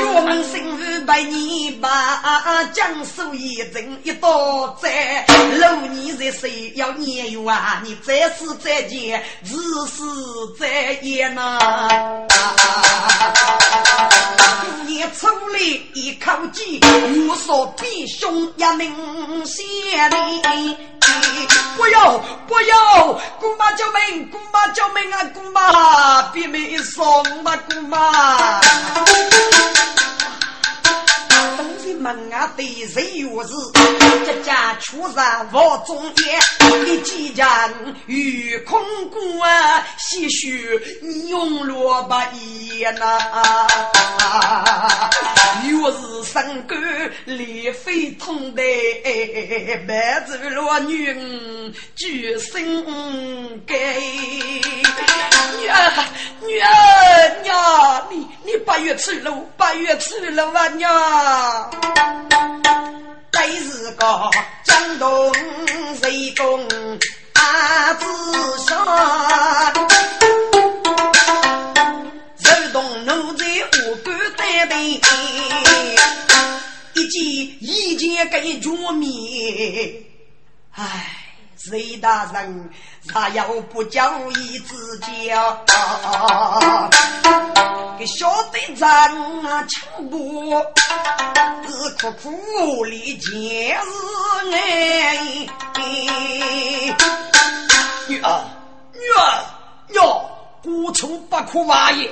[0.08, 4.90] 我们生日百年把江苏一人一刀斩，
[5.56, 7.80] 六年在谁要年月啊？
[7.84, 9.54] 你再死再见，日
[9.86, 10.04] 死
[10.58, 11.58] 再言呐！
[14.60, 15.60] 姑娘出来
[15.94, 16.80] 一口气，
[17.28, 18.92] 我说比兄也明
[19.46, 19.64] 显
[20.10, 20.16] 的。
[21.76, 24.28] 不要不要，姑妈救命！
[24.28, 25.22] 姑妈救命啊！
[25.32, 28.60] 姑妈，别没送嘛，姑妈。
[32.06, 33.52] 门啊，对谁有事？
[34.24, 36.38] 这家出上我中间，
[36.84, 37.74] 你既然
[38.06, 42.14] 与空谷啊，些许你用萝卜
[42.76, 43.66] 叶呐。
[45.68, 46.78] 若是身干
[47.24, 48.62] 烈非痛的，
[49.88, 52.84] 白走了女举身
[53.66, 53.74] 给。
[55.58, 55.92] 女儿
[56.42, 56.68] 女儿
[57.42, 61.95] 娘，你你八月出路，八月出路啊娘。
[63.30, 64.30] 该是个
[64.64, 65.32] 江东
[66.02, 66.68] 谁公
[67.34, 68.04] 阿子
[68.58, 68.86] 上，
[72.38, 75.08] 手动奴才我敢担当，
[76.94, 77.22] 一件
[77.60, 79.94] 一件给着面，
[80.72, 81.12] 唉。
[81.58, 82.70] 谁大人
[83.12, 85.64] 咋要不教义之教？
[87.98, 88.88] 给小队长
[89.42, 90.52] 啊，强不
[91.66, 95.16] 是苦苦里见是爱。
[98.08, 98.44] 女儿，
[98.94, 99.44] 女儿
[99.94, 100.30] 哟，
[100.62, 102.10] 孤愁不苦娃爷，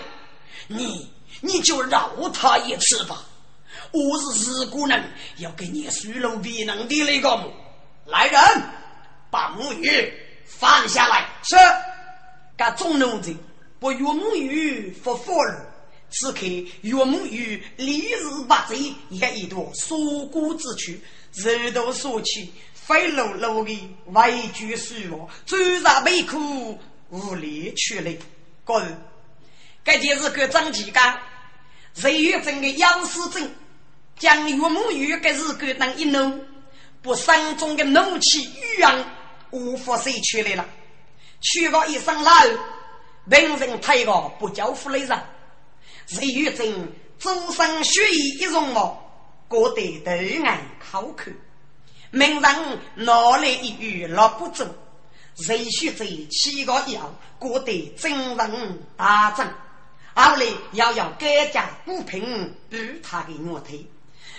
[0.66, 3.22] 你你就饶他一次吧。
[3.92, 5.00] 我是日姑娘，
[5.38, 7.52] 要给你输入别能的那个
[8.06, 8.40] 来人。
[9.30, 10.12] 把母鱼
[10.46, 11.56] 放下来，是。
[12.56, 13.34] 该众奴子
[13.80, 15.73] 把岳母鱼复活了。
[16.16, 16.40] 此刻
[16.83, 21.00] 岳母与李氏八贼，也一朵锁骨之躯，
[21.35, 26.79] 肉头缩起，肥碌碌的委屈虚弱，嘴上悲苦，
[27.11, 28.16] 无力去来。
[28.64, 28.85] 各位，
[29.85, 31.18] 这就是个张继刚，
[31.94, 33.50] 谁与整个杨思正，
[34.16, 36.44] 将岳母鱼给日干当一怒，
[37.03, 39.05] 把山中的怒气欲扬。
[39.51, 40.66] 无法谁去来了，
[41.41, 42.32] 去个一声老，
[43.30, 45.22] 本人推个不交付的人，
[46.07, 48.96] 谁与真终身血液一融合，
[49.48, 51.30] 过得对岸口口。
[52.11, 54.64] 名人拿来一语落不走，
[55.36, 59.46] 谁须在七个要过得真人大正，
[60.14, 63.84] 后来要要改嫁不平，与他的岳腿，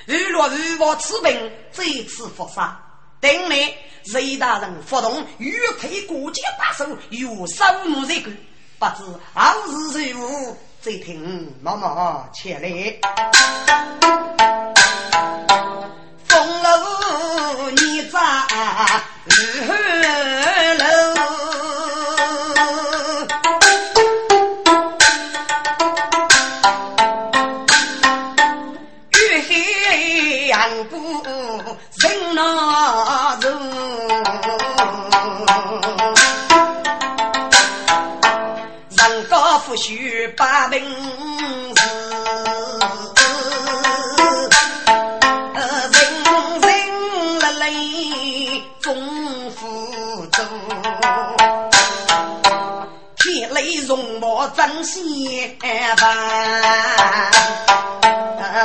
[0.05, 2.81] 如若如我此病再次复发。
[3.19, 3.73] 等来，
[4.05, 8.31] 隋大人发动御推过节把守，有守木这个，
[8.77, 9.03] 不知
[9.33, 13.94] 后日如何，再听妈妈前来。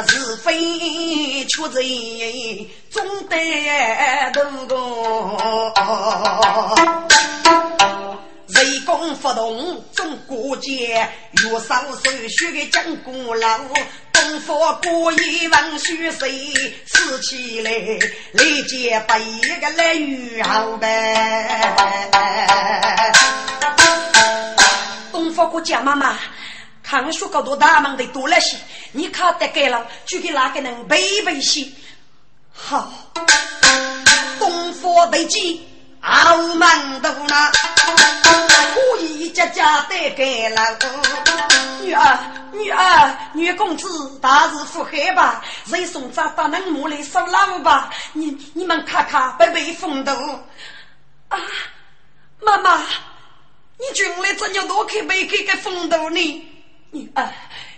[0.08, 1.80] 是非却在
[2.90, 3.36] 总得
[4.66, 4.74] 度
[8.48, 13.58] 雷公发动中国界，月上手续的讲古老，
[14.12, 16.30] 东方过一万虚岁，
[16.86, 17.70] 死起来
[18.32, 21.72] 立即把一个来遇好呗。
[25.12, 26.18] 东方过家妈妈，
[26.90, 28.56] 看书高多大忙的多了些，
[28.90, 31.64] 你看得该了，就给哪个人背背些。
[32.52, 32.90] 好，
[34.40, 35.64] 东方得记。
[36.00, 37.52] 傲慢的呢，
[38.74, 40.78] 可以家家得给了。
[41.80, 42.18] 女儿，
[42.50, 45.44] 女儿，女公子，大日不黑吧？
[45.66, 47.88] 人送咱到恁母来收老吧？
[48.14, 50.10] 你你们看看，被被风度
[51.28, 51.38] 啊！
[52.40, 52.80] 妈妈，
[53.78, 56.46] 你进来怎样多开没开个风度呢？
[56.90, 57.28] 女儿，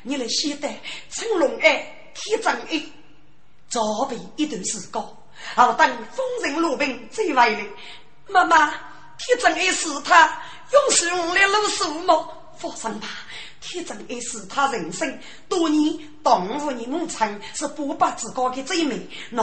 [0.03, 0.69] 你来写的
[1.11, 2.83] 成龙爱，铁正哎，
[3.69, 5.07] 早备一段时光，
[5.55, 7.67] 好等风尘落病再回来。
[8.29, 8.73] 妈妈，
[9.19, 10.41] 铁真爱是他，
[10.73, 12.29] 永是用来露宿吗？
[12.57, 13.09] 放心吧，
[13.61, 18.99] 铁真爱是他人生多年动物的牧场，是不把自个的最美。
[19.31, 19.43] 那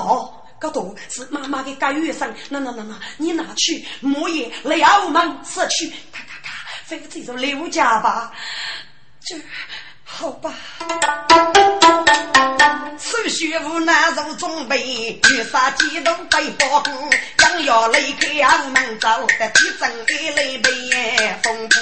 [0.59, 6.53] 这多是妈妈的家园生，那那那那，你拿去，莫也来澳门失去，咔咔咔，
[6.85, 8.33] 非这种刘家吧？
[9.25, 9.35] 这。
[10.11, 10.51] 好吧，
[12.97, 16.83] 手学无难做准备，女杀激动背包，
[17.37, 19.07] 想要离开澳门走，
[19.37, 20.69] 得提真的来背
[21.43, 21.77] 风波。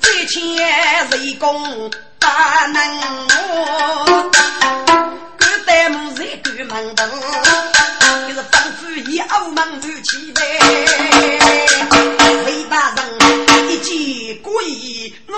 [0.00, 0.38] 这钱
[1.10, 2.26] 人工不
[2.72, 2.96] 能
[3.28, 4.30] 摸，
[5.38, 7.06] 敢带木人敢门头，
[8.28, 10.85] 就是仿佛以澳门为起呗。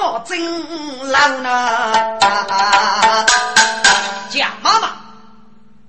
[0.01, 2.19] 我真老呢，
[4.31, 4.97] 蒋妈妈，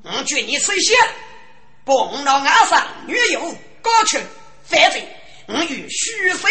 [0.03, 0.97] 我劝你首先
[1.85, 3.39] 碰到岸上女友
[3.83, 4.19] 过去，
[4.63, 5.01] 反正
[5.47, 6.49] 我与徐飞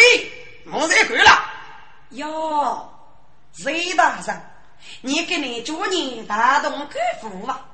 [0.71, 1.43] 我在管了。
[2.11, 2.89] 哟，
[3.65, 4.41] 雷大人，
[5.01, 6.89] 你给你祝你大动肝
[7.21, 7.65] 腹吧，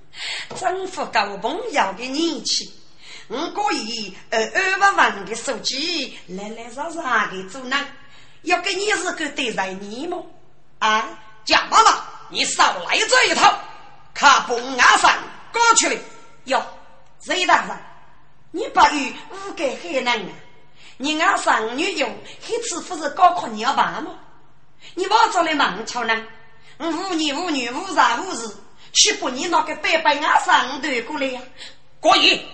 [0.60, 2.70] 政府高朋友的年气。
[3.28, 7.78] 我可以二二万万的手机来来上上的做呢。
[8.42, 10.18] 要给你是个得罪你吗？
[10.78, 11.08] 啊，
[11.44, 13.54] 蒋妈妈，你少来这一套，
[14.12, 15.16] 看崩阿上
[15.52, 16.00] 过去了。
[16.44, 16.64] 哟，
[17.26, 17.76] 雷大人，
[18.50, 20.32] 你不与五改海南啊？
[20.96, 22.08] 你阿上女友
[22.40, 24.12] 还次不是高考你要办吗？
[24.94, 26.26] 你往这来忙瞧呢？
[26.78, 28.56] 无女无女无啥无事，
[28.92, 31.40] 岂不你那个白白阿上对过来呀？
[32.00, 32.44] 可以，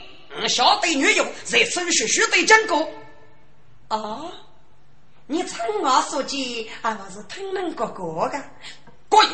[0.43, 2.86] 我晓得女友在手续须得经过。
[3.89, 4.28] 啊？
[5.31, 8.43] 你称我说句，还不是听人哥哥的？
[9.11, 9.29] 可以，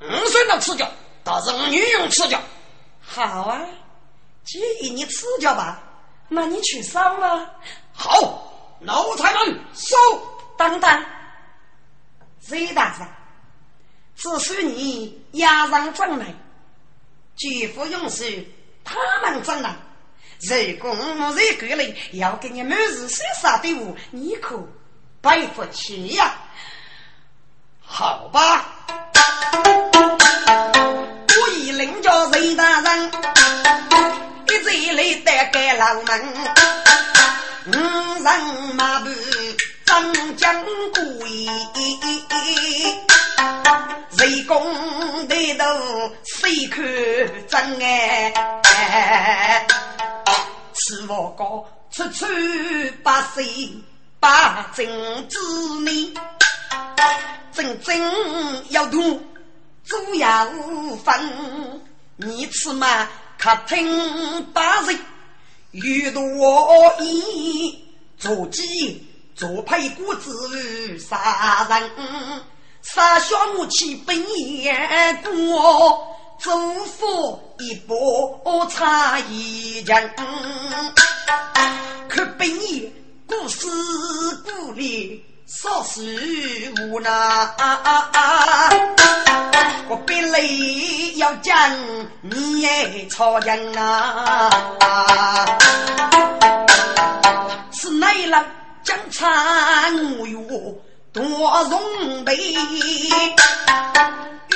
[0.00, 0.88] 我虽能赐教，
[1.24, 2.40] 但是我女用吃教。
[3.00, 3.60] 好啊，
[4.44, 5.82] 既然你吃教吧，
[6.28, 7.50] 那你去收啊。
[7.92, 9.96] 好，奴才们收。
[10.56, 11.04] 等等，
[12.40, 13.08] 谁大人，
[14.14, 16.26] 只许你押上阵来，
[17.34, 19.74] 绝不允许他们正来。
[20.40, 24.56] 如果我在这里要给你满日三杀的话，你可？
[25.22, 26.34] 白不起呀，
[27.80, 28.66] 好吧。
[31.28, 33.12] 我已领着隋大人，
[34.48, 36.34] 一直来带给老门，
[37.66, 37.70] 五
[38.20, 38.40] 人
[38.74, 39.08] 马步
[39.84, 41.46] 张将贵，
[44.18, 46.84] 谁公抬头细看
[47.46, 49.64] 真哎，
[50.74, 52.26] 此我高处处
[53.04, 53.46] 八岁。
[54.22, 54.86] 八正
[55.28, 55.36] 之
[55.80, 56.14] 内，
[57.52, 59.20] 真正要读
[59.84, 60.46] 主要
[61.04, 61.82] 分。
[62.14, 64.96] 你此嘛可听八人，
[65.72, 66.22] 遇多
[67.00, 67.84] 疑，
[68.16, 69.04] 做鸡
[69.34, 71.90] 做配骨子杀人，
[72.80, 74.72] 杀小母亲本也
[75.24, 80.14] 多，祖父一波差一人，
[82.08, 83.01] 可本也。
[83.40, 83.66] 故事
[84.44, 86.00] 故里少时
[86.82, 87.10] 无奈，
[89.88, 90.38] 我本来
[91.16, 91.56] 要讲
[92.20, 94.50] 你爱超人啊，
[97.72, 98.44] 是哪一郎
[98.84, 100.78] 将参我哟
[101.12, 101.22] 多
[101.70, 102.36] 容备，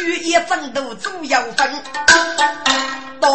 [0.00, 1.82] 雨夜争斗主要分。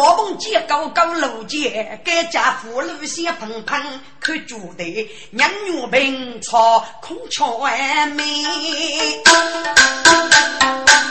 [0.02, 3.80] 大梦见高高楼间，该家父老先碰碰，
[4.18, 7.60] 看住的娘女平草空桥
[8.08, 8.24] 美，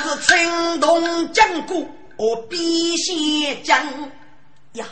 [0.03, 3.81] 是青铜江古我笔仙将
[4.73, 4.85] 呀，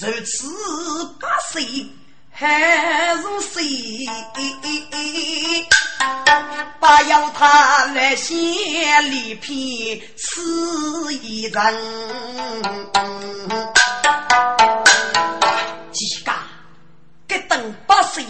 [0.00, 0.46] 如此
[1.20, 1.60] 八岁
[2.42, 4.04] 还如谁？
[6.80, 8.34] 不要他来写
[9.02, 10.40] 里篇诗
[11.22, 11.74] 一人，
[15.92, 16.32] 几个
[17.28, 18.24] 给等八岁，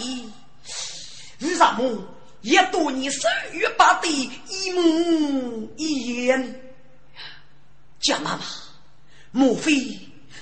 [1.39, 2.07] 为什么
[2.41, 4.07] 也多你手语八的
[4.47, 6.53] 一模一样？
[7.99, 8.43] 蒋妈妈，
[9.31, 9.73] 莫非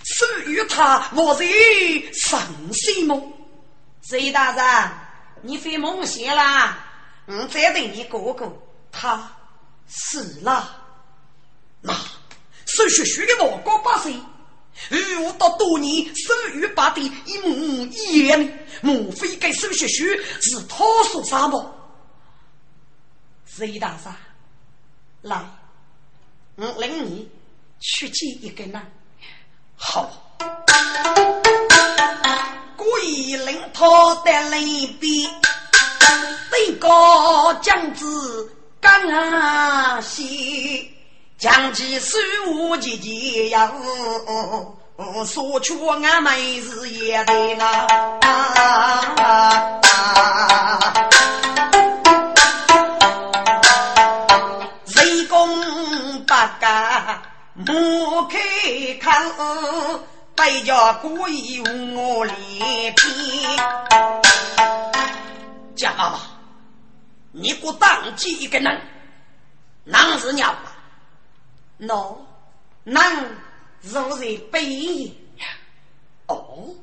[0.03, 1.45] 手语他我在
[2.11, 2.41] 上
[2.73, 3.15] 心吗？
[4.01, 4.91] 隋大人，
[5.41, 6.77] 你非梦醒了。
[7.27, 8.51] 我再等你哥哥，
[8.91, 9.31] 他
[9.87, 10.83] 死了。
[11.81, 11.93] 那
[12.65, 14.13] 手学学的我高八岁，
[14.89, 18.49] 与我到多年手语八的一模一样，
[18.81, 21.73] 莫非该手学学是他所杀吗？
[23.45, 24.13] 隋大人，
[25.21, 25.45] 来，
[26.55, 27.29] 我领你
[27.79, 28.91] 去见一个人。
[29.75, 30.30] 好，
[33.31, 33.85] 故意领他
[34.25, 35.31] 的那边。
[36.49, 38.51] 对高将子
[38.81, 40.91] 刚西，
[41.37, 42.17] 将其手
[42.47, 43.71] 无姐姐呀，
[45.25, 47.87] 说出俺妹子也得啊。
[54.85, 57.21] 谁公八嘎
[57.53, 58.37] 莫开
[59.01, 59.09] 口，
[60.41, 61.61] 白家故意
[61.93, 62.35] 我脸
[62.95, 63.45] 皮。
[65.75, 66.19] 家妈妈，
[67.31, 68.81] 你给我当机一个人，
[69.83, 70.73] 男是鸟吧
[71.77, 72.17] ？no，
[72.83, 73.23] 男
[73.81, 75.15] 若是背
[76.25, 76.73] 哦，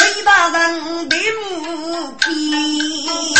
[0.00, 3.34] 魏大人的母亲，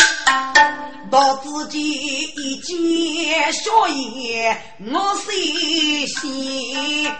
[1.09, 7.11] 到自己一见笑颜，我心心。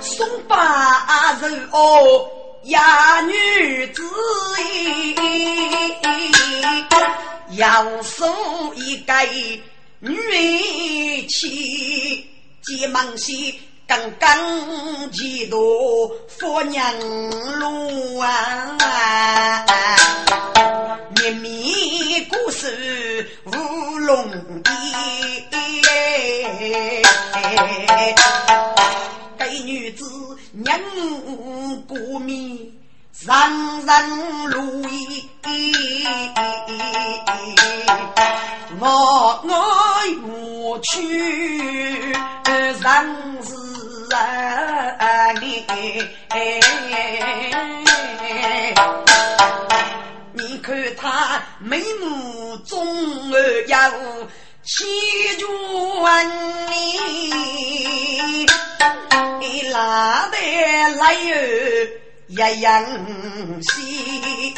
[0.00, 2.28] 送八人哦。
[2.64, 4.02] 呀，女子
[7.56, 8.32] 要送
[8.76, 9.12] 一个
[9.98, 12.24] 女妻，
[12.62, 13.52] 急忙些
[13.86, 16.92] 刚刚几度佛娘
[17.58, 18.76] 路啊，
[21.16, 24.30] 绵绵故事乌龙
[24.62, 24.70] 的，
[29.36, 30.04] 该女子。
[30.54, 30.78] 娘
[31.88, 32.78] 过命，
[33.20, 33.34] 人
[33.86, 33.90] 人
[34.50, 35.30] 如意。
[38.78, 38.86] 我
[39.48, 39.50] 爱
[40.26, 42.12] 我去，
[42.44, 42.84] 人
[43.42, 43.50] 是
[44.18, 45.66] 啊你。
[50.34, 53.36] 你看他眉目中儿
[53.66, 54.28] 有
[54.64, 54.86] 千
[55.38, 56.28] 转
[56.70, 58.46] 你。
[59.72, 60.36] 哪得
[60.96, 61.34] 来有
[62.28, 62.84] 一样
[63.62, 64.54] 戏？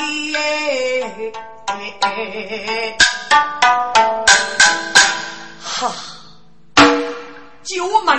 [5.63, 5.95] 哈！
[7.63, 8.13] 九妹，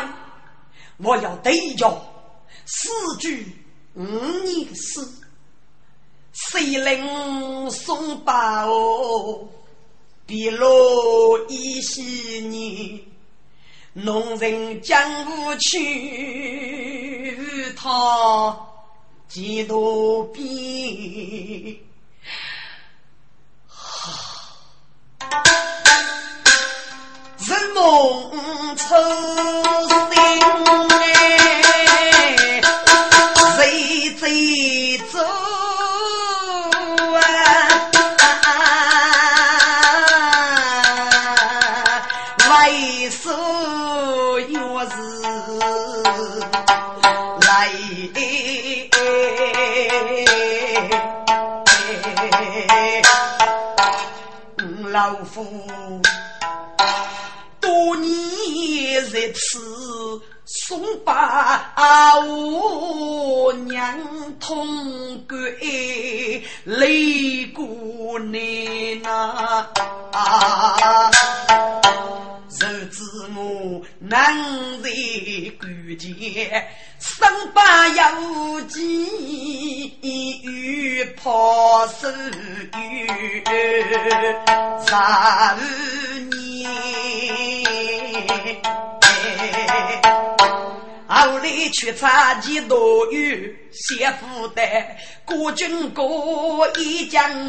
[0.97, 2.01] 我要对着
[2.65, 2.89] 四
[3.19, 3.45] 句
[3.95, 5.01] 五年诗，
[6.31, 8.69] 谁领送宝？
[10.25, 12.99] 碧落一夕年。
[13.93, 17.37] 农人将无去，
[17.77, 18.57] 他
[19.29, 20.43] 几多变？
[27.39, 28.95] 人梦愁
[54.95, 55.45] 老夫。
[57.59, 59.59] 多年在此
[60.45, 61.75] 送把
[62.21, 63.99] 我娘
[64.39, 69.67] 痛归泪过难呐，
[72.67, 74.35] 日子我难
[74.81, 74.89] 在
[75.59, 76.67] 关键，
[76.99, 79.05] 生把有几。
[81.23, 82.07] 我手
[82.79, 83.43] 语
[84.85, 84.91] 十
[86.35, 86.69] 年，
[91.07, 97.47] 后来却差几多余，先负担国军国一将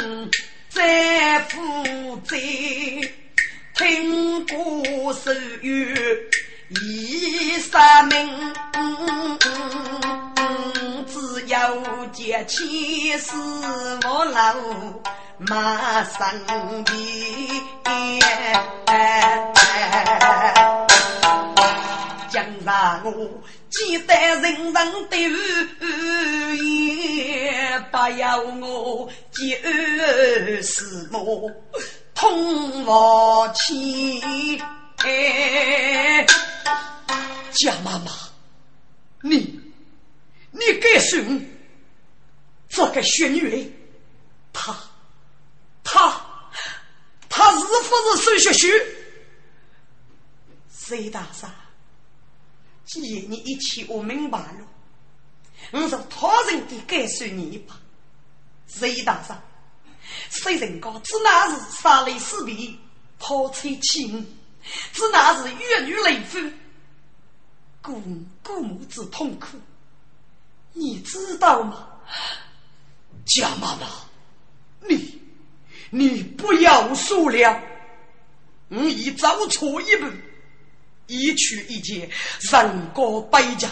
[0.69, 2.37] 再负责，
[3.77, 5.95] 听过手语
[6.71, 8.17] 一三命。
[11.07, 13.37] 只要见千丝
[14.05, 14.55] 我老
[15.39, 16.17] 马身
[16.85, 16.87] 边，
[22.31, 23.11] 将来我
[23.71, 24.75] 记得人人
[25.11, 25.17] 的
[26.57, 29.43] 言，不要我就
[30.63, 31.51] 是我
[32.27, 34.59] 痛我妻。
[37.53, 38.11] 贾妈妈，
[39.23, 39.61] 你。
[40.51, 41.49] 你该信
[42.69, 43.73] 这个血女，
[44.53, 44.75] 她，
[45.85, 46.21] 她，
[47.29, 48.69] 她是不是孙雪雪？
[50.71, 51.55] 谁大傻，
[52.87, 54.67] 既然你一起我明白了，
[55.73, 57.79] 我是他人的该信你吧？
[58.67, 59.43] 谁大傻，
[60.31, 62.79] 虽人高，只那是杀雷死皮，
[63.19, 64.25] 抛妻弃母，
[64.93, 66.39] 只那是怨女泪夫，
[67.83, 68.03] 故
[68.43, 69.59] 故母之痛苦。
[70.73, 71.89] 你知道吗，
[73.25, 73.87] 贾妈妈，
[74.87, 75.21] 你
[75.91, 77.63] 你不要说了，
[78.69, 80.07] 我已走错一步，
[81.07, 83.69] 一去一见，人过百家。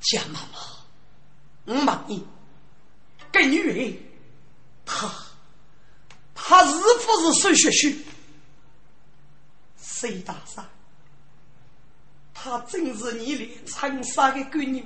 [0.00, 0.58] 贾妈妈，
[1.66, 2.26] 我问你，
[3.30, 3.96] 这女人，
[4.88, 5.14] 她
[6.34, 7.94] 她是不是孙雪雪？
[9.80, 10.66] 谁大山？
[12.32, 14.84] 她真是你连长沙的闺女。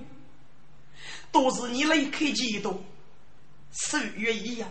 [1.31, 2.79] 都是你来开几多，
[3.73, 4.71] 十月一样，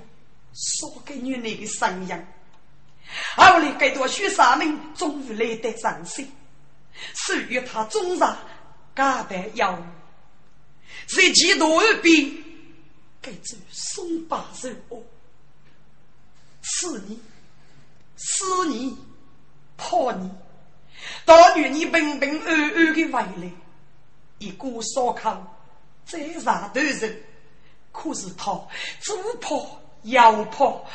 [0.54, 2.26] 说给你那个声音。
[3.36, 6.32] 后来给多许三名，终于来得上身。
[7.16, 8.20] 十月他终日
[8.96, 9.74] 加班要，
[11.08, 12.32] 在几多二边，
[13.20, 15.02] 给这松把手哦，
[16.62, 17.20] 是你，
[18.18, 18.98] 是你，
[19.78, 20.30] 怕你，
[21.26, 23.52] 大女你平平安安的回来，
[24.40, 25.58] 一锅烧烤。
[26.04, 27.24] 再上头人，
[27.92, 28.46] 可是他
[29.00, 30.86] 左跑右跑，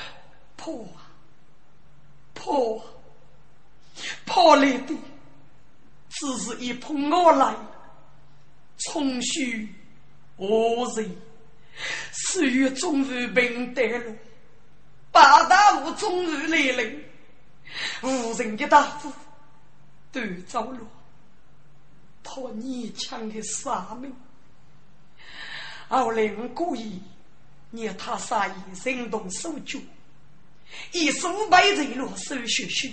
[0.57, 1.09] 跑啊
[2.35, 2.85] 跑，
[4.27, 4.95] 跑来的
[6.11, 7.55] 只是一捧我来，
[8.79, 9.73] 冲虚
[10.37, 11.17] 恶人，
[12.13, 14.13] 岁月终于平淡了，
[15.17, 17.05] 八大户终于来临，
[18.03, 19.11] 无人的大夫
[20.13, 20.81] 都走了，
[22.23, 24.15] 他年轻的杀命。
[25.89, 27.01] 后来我故意
[27.71, 29.79] 让他杀意行动手脚，
[30.93, 32.93] 以数百人落手血血。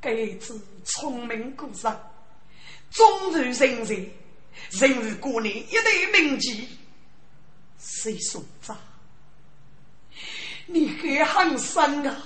[0.00, 2.00] 该子聪明过人，
[2.90, 3.94] 忠于人才，
[4.70, 6.66] 人为国内一代名妓。
[7.78, 8.74] 谁说诈？
[10.66, 12.16] 你还很深啊！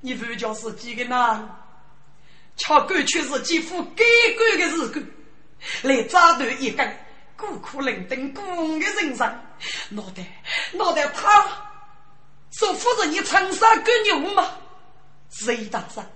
[0.00, 1.64] 你不叫是几个男，
[2.56, 4.04] 巧干却是几副该
[4.36, 5.06] 干的事干，
[5.82, 6.98] 来扎断一根。
[7.36, 9.40] 孤苦伶仃，孤的人生，
[9.90, 10.24] 脑袋
[10.72, 11.44] 脑袋他
[12.52, 14.48] 说扶着你长沙割牛吗？
[15.30, 16.06] 谁大人，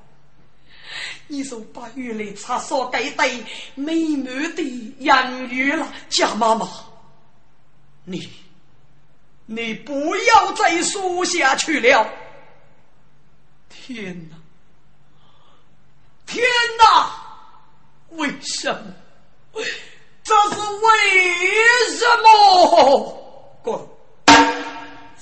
[1.27, 6.69] 你说把原来茶烧给对美满的养育了贾妈妈，
[8.05, 8.31] 你
[9.47, 12.11] 你不要再说下去了！
[13.69, 14.37] 天哪，
[16.27, 16.45] 天
[16.79, 17.13] 哪，
[18.11, 18.93] 为什么？
[20.25, 20.91] 这是为
[21.97, 23.63] 什么？
[23.63, 23.89] 哥，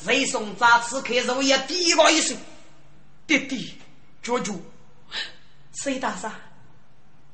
[0.02, 2.34] 谁送扎此刻肉也低我一声，
[3.26, 3.78] 弟弟，
[4.22, 4.54] 舅舅，
[5.74, 6.32] 谁大山，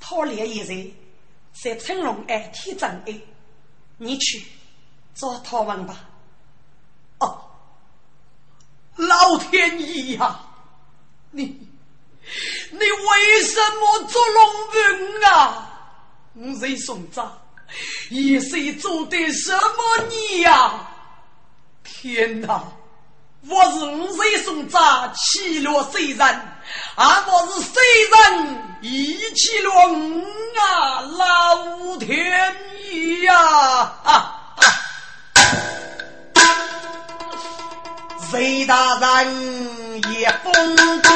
[0.00, 0.92] 他俩一人
[1.52, 3.14] 在成龙爱天正爱，
[3.98, 4.44] 你去
[5.14, 6.08] 找他们吧。
[9.10, 10.38] 老天爷呀，
[11.32, 15.66] 你你为什么捉龙人啊？
[16.34, 17.32] 我随宋扎。
[18.08, 20.88] 一谁做的什么孽呀？
[21.82, 22.62] 天哪！
[23.48, 26.20] 我是五岁送扎欺了谁人？
[26.94, 27.80] 啊，我是谁
[28.12, 30.24] 人一七了五
[30.56, 31.00] 啊？
[31.00, 32.56] 老天
[32.92, 34.39] 爷呀！
[38.30, 41.10] 隋大人也疯癫。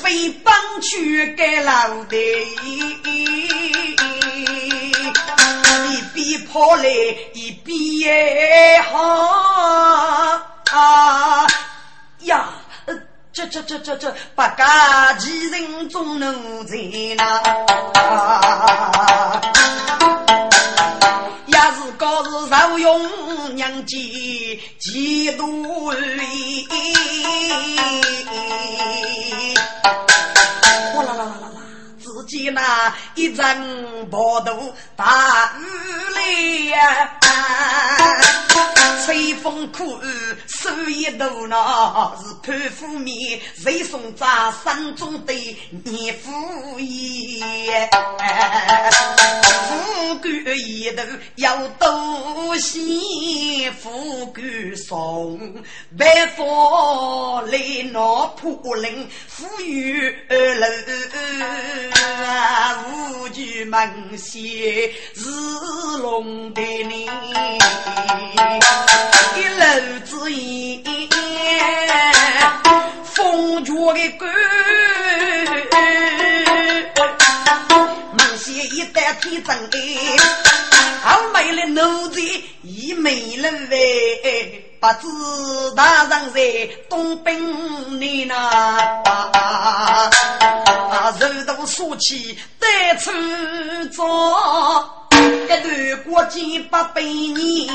[0.00, 2.16] 非帮去给老的，
[5.88, 6.84] 一边跑来
[7.32, 9.00] 一边喊
[10.72, 11.46] 啊
[12.20, 12.48] 呀！
[13.32, 16.76] 这这这这这，八家几人总能在
[17.16, 17.42] 那？
[22.26, 25.46] 也是受用娘几几多
[25.94, 26.66] 里？
[30.92, 31.35] 哗啦啦啦
[32.36, 35.62] 啦啦，自己那一阵暴徒大雨
[36.14, 36.20] 来
[36.76, 37.20] 呀
[39.04, 45.32] 吹风苦雨手一抖那是潘富面，谁送扎山中的
[45.84, 47.88] 年富爷？
[49.68, 51.02] 富贵一头
[51.36, 55.38] 要多些，富贵送
[55.96, 57.58] 白发来
[57.92, 60.66] 拿破领，富裕二楼
[62.88, 65.30] 无惧门前是
[66.00, 67.06] 龙的你。
[79.30, 80.26] 一担天真
[80.72, 82.20] 哎，好美的奴才
[82.62, 85.06] 已没了喂，不知
[85.74, 86.40] 大人在
[86.88, 88.34] 东兵里呐，
[91.18, 93.10] 手头说起带出
[93.92, 94.04] 走。
[95.10, 97.68] 一段过境八百年，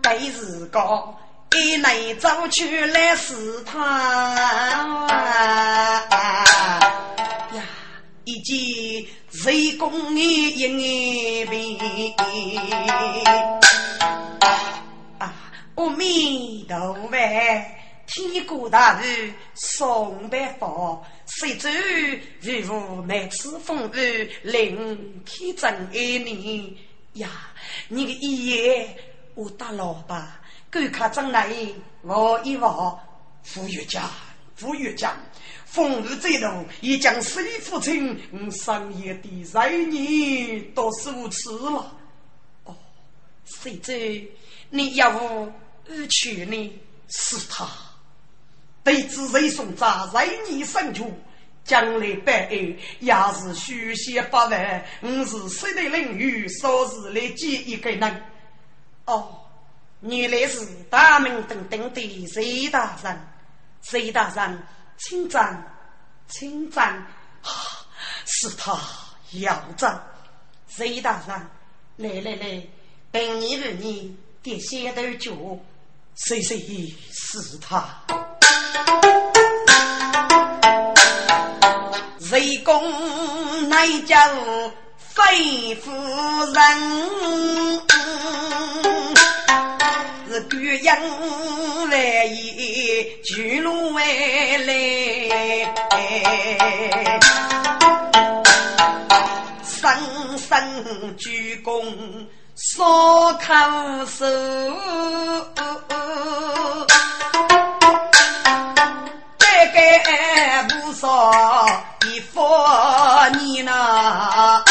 [0.00, 0.80] 该是个
[1.56, 3.80] 一内走去来试探
[7.52, 7.62] 呀！
[8.24, 9.04] 一见
[9.42, 11.76] 谁公你一眼病
[15.18, 15.34] 啊！
[15.74, 17.10] 阿弥陀佛，
[18.06, 21.04] 天国大人送白佛。
[21.26, 21.68] 谁知
[22.40, 26.78] 如无每次风雨，令天真爱你
[27.14, 27.28] 呀！
[27.88, 28.96] 你的一言
[29.34, 30.40] 我打老吧，
[30.70, 31.52] 赶快将来
[32.02, 32.96] 望一望。
[33.42, 34.08] 傅月家，
[34.54, 35.16] 傅月家，
[35.72, 41.96] 风雨再大，也将谁父亲我深夜的十年都是无耻了。
[42.64, 42.76] 哦，
[43.46, 44.30] 谁知
[44.68, 45.50] 你要我
[46.10, 46.80] 去呢？
[47.08, 47.66] 是他。
[48.84, 51.10] 得知人送扎人你生出，
[51.64, 54.84] 将来百案也是虚写八万。
[55.00, 58.22] 我是谁的领域，说是来接一个人。
[59.06, 59.40] 哦，
[60.02, 63.28] 原来是大名鼎鼎的谁大人。
[63.80, 64.62] 谁大人，
[64.98, 65.62] 请站，
[66.28, 66.94] 请站。
[67.42, 67.50] 啊，
[68.26, 68.78] 是他
[69.32, 70.00] 要站。
[70.68, 71.50] 隋大人，
[71.96, 72.66] 来来来，
[73.10, 75.60] 本你日你点先头酒。
[76.14, 76.58] 谁谁
[77.10, 78.04] 是他？
[82.30, 84.16] 为公乃叫
[84.96, 87.80] 费夫人，
[90.52, 94.02] 是贵人来也，巨鹿回
[94.58, 94.74] 来，
[99.64, 101.82] 声声鞠躬，
[102.54, 104.26] 烧口手。
[110.68, 111.32] 不少
[112.06, 112.40] 一福
[113.40, 114.62] 你呐，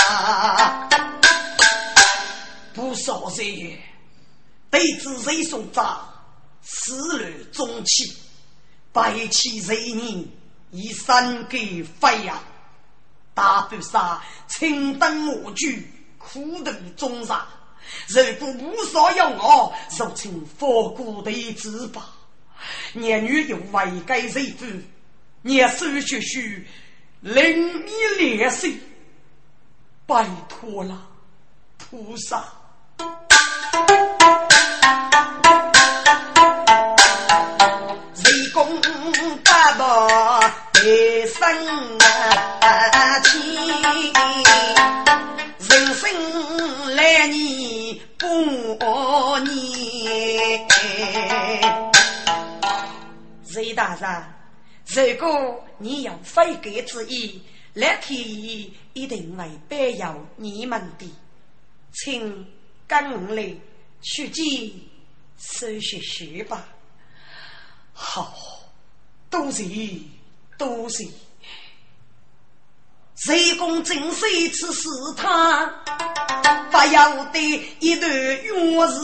[2.73, 3.43] 不少人
[4.71, 5.99] 对子谁送葬，
[6.63, 8.15] 死乱中气，
[8.93, 10.27] 白起人人
[10.71, 12.41] 以三给飞扬，
[13.33, 17.45] 大菩萨青灯我举，苦等中杀，
[18.07, 22.09] 如果无所有我，受请佛骨的之吧。
[22.93, 24.65] 年女又为该谁夫，
[25.41, 26.65] 年手学学，
[27.19, 28.79] 令你怜惜，
[30.05, 31.07] 拜托了，
[31.77, 32.45] 菩萨。
[41.51, 41.99] 生
[43.23, 43.29] 气，
[45.59, 48.25] 人生来年不
[49.39, 50.67] 年。
[53.43, 54.23] 隋大人，
[54.85, 57.41] 如果你有非改之意，
[57.73, 61.05] 那天意一定会保佑你们的，
[61.91, 62.47] 请
[62.87, 63.53] 跟我来
[64.01, 64.45] 去见
[65.37, 66.65] 苏学学吧。
[67.91, 68.33] 好，
[69.29, 69.65] 多谢
[70.57, 71.05] 多谢。
[73.23, 75.67] 谁公正是此是，他
[76.71, 77.39] 不要的
[77.79, 78.11] 一段
[78.75, 78.99] 往事。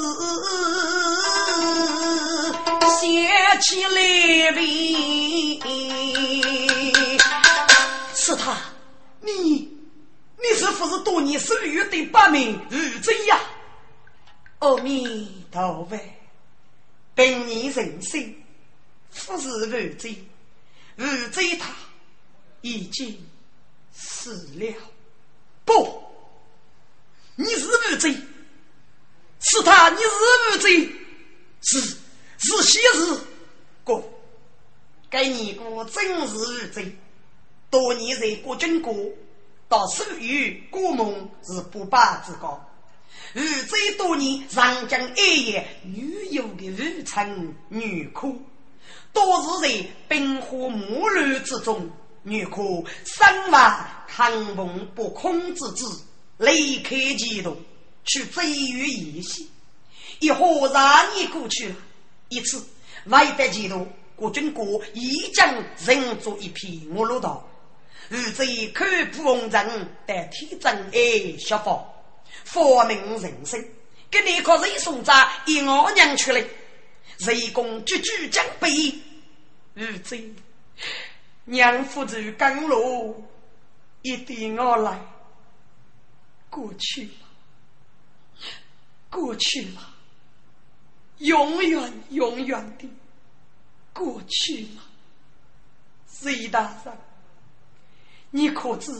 [3.00, 5.60] 想起来呗，
[8.16, 8.58] 是他，
[9.22, 9.32] 你，
[10.38, 13.40] 你是不是多年守约的八名如贼呀？
[14.58, 15.96] 阿弥陀佛，
[17.14, 18.36] 本年人生，
[19.28, 20.26] 不是如贼，
[20.96, 21.68] 如贼他
[22.62, 23.16] 已经
[23.98, 24.74] 死了。
[25.66, 26.04] 不，
[27.36, 28.14] 你是如贼，
[29.40, 30.08] 是他，你是
[30.52, 30.92] 如贼，
[31.62, 31.98] 是。
[32.40, 33.18] 是昔日
[33.84, 34.04] 哥，
[35.10, 36.96] 该尼姑真是如贼，
[37.72, 38.94] 多年在国军国。
[39.70, 42.66] 到属于国梦是不败之高，
[43.34, 48.42] 如这多年长江暗夜女友的如尘女哭，
[49.12, 51.92] 多是在冰火木乱之中，
[52.28, 56.04] 女哭身亡抗风不空之子，
[56.38, 57.58] 离开极度
[58.04, 59.50] 去追于异西，
[60.20, 61.74] 一何让你过去？
[62.28, 62.62] 一次
[63.06, 67.48] 未得极度，国军国已将人作一批木路道。
[68.10, 71.86] 如今看不红尘，代替真爱效法，
[72.44, 73.64] 发明人生。
[74.12, 76.44] 给你可谁送在一我娘出来？
[77.20, 78.94] 谁共句句将背？
[79.74, 80.36] 如今
[81.50, 83.24] 娘夫子甘露，
[84.02, 85.00] 一定我来。
[86.50, 88.44] 过去了，
[89.10, 89.94] 过去了，
[91.20, 92.90] 永远永远的
[93.94, 94.82] 过去了。
[96.10, 96.98] 谁大人？
[98.32, 98.92] 你可知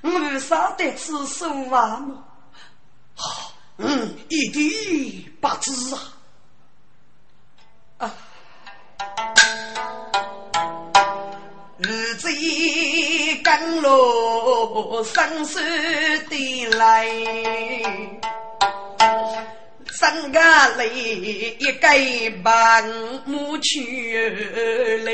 [0.00, 2.24] 我啥得此说话吗？
[3.14, 5.94] 好，嗯，一定不知！
[5.94, 6.16] 啊，
[13.50, 17.08] 甘露生疏的来，
[19.90, 20.40] 三个
[20.76, 20.88] 泪
[21.58, 21.88] 一个
[22.44, 22.84] 半
[23.24, 24.16] 母去
[25.04, 25.10] 来。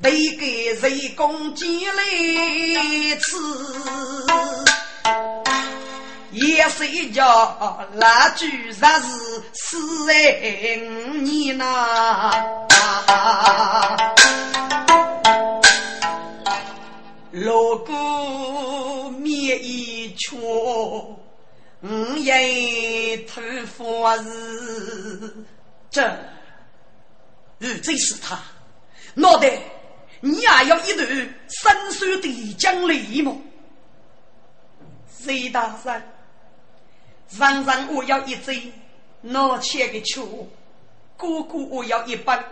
[0.00, 2.04] 得给谁公鸡来
[3.16, 3.36] 吃？
[6.30, 9.08] 也睡觉那句啥是
[9.54, 10.76] 四爱
[11.20, 12.30] 你呐？
[17.46, 25.32] 锣鼓灭一曲，五夜头发是
[25.88, 26.02] 这，
[27.58, 28.36] 如真是他，
[29.14, 29.56] 脑袋。
[30.20, 33.36] 你也要一段深邃的经历吗？
[35.08, 36.02] 隋大人，
[37.30, 38.72] 人人我要一醉，
[39.20, 40.48] 拿钱的球，
[41.16, 42.44] 哥哥我要一本，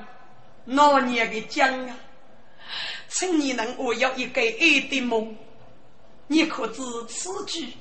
[0.66, 1.96] 拿年的奖啊！
[3.08, 5.36] 请你能我要一个爱的梦，
[6.26, 7.72] 你可知此句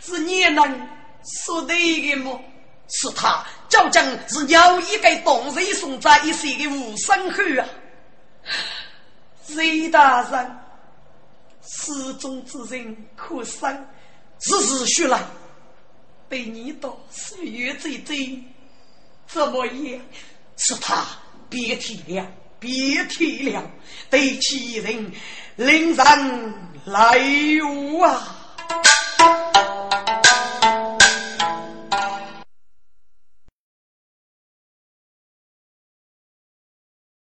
[0.00, 0.88] 是你能
[1.44, 2.38] 说对的吗？
[2.88, 7.66] 是他究竟是要一个动人送在一些的无声口啊！
[9.46, 10.58] 隋大人，
[11.62, 13.74] 失踪之人可生，
[14.40, 15.24] 日日须来，
[16.28, 18.42] 被你到岁月最最
[19.26, 20.00] 怎么样？
[20.56, 21.06] 是他
[21.48, 22.26] 别体谅，
[22.62, 23.70] 别提了，
[24.08, 25.12] 得其人
[25.56, 26.54] 令人
[26.86, 27.18] 来
[27.64, 28.41] 无啊！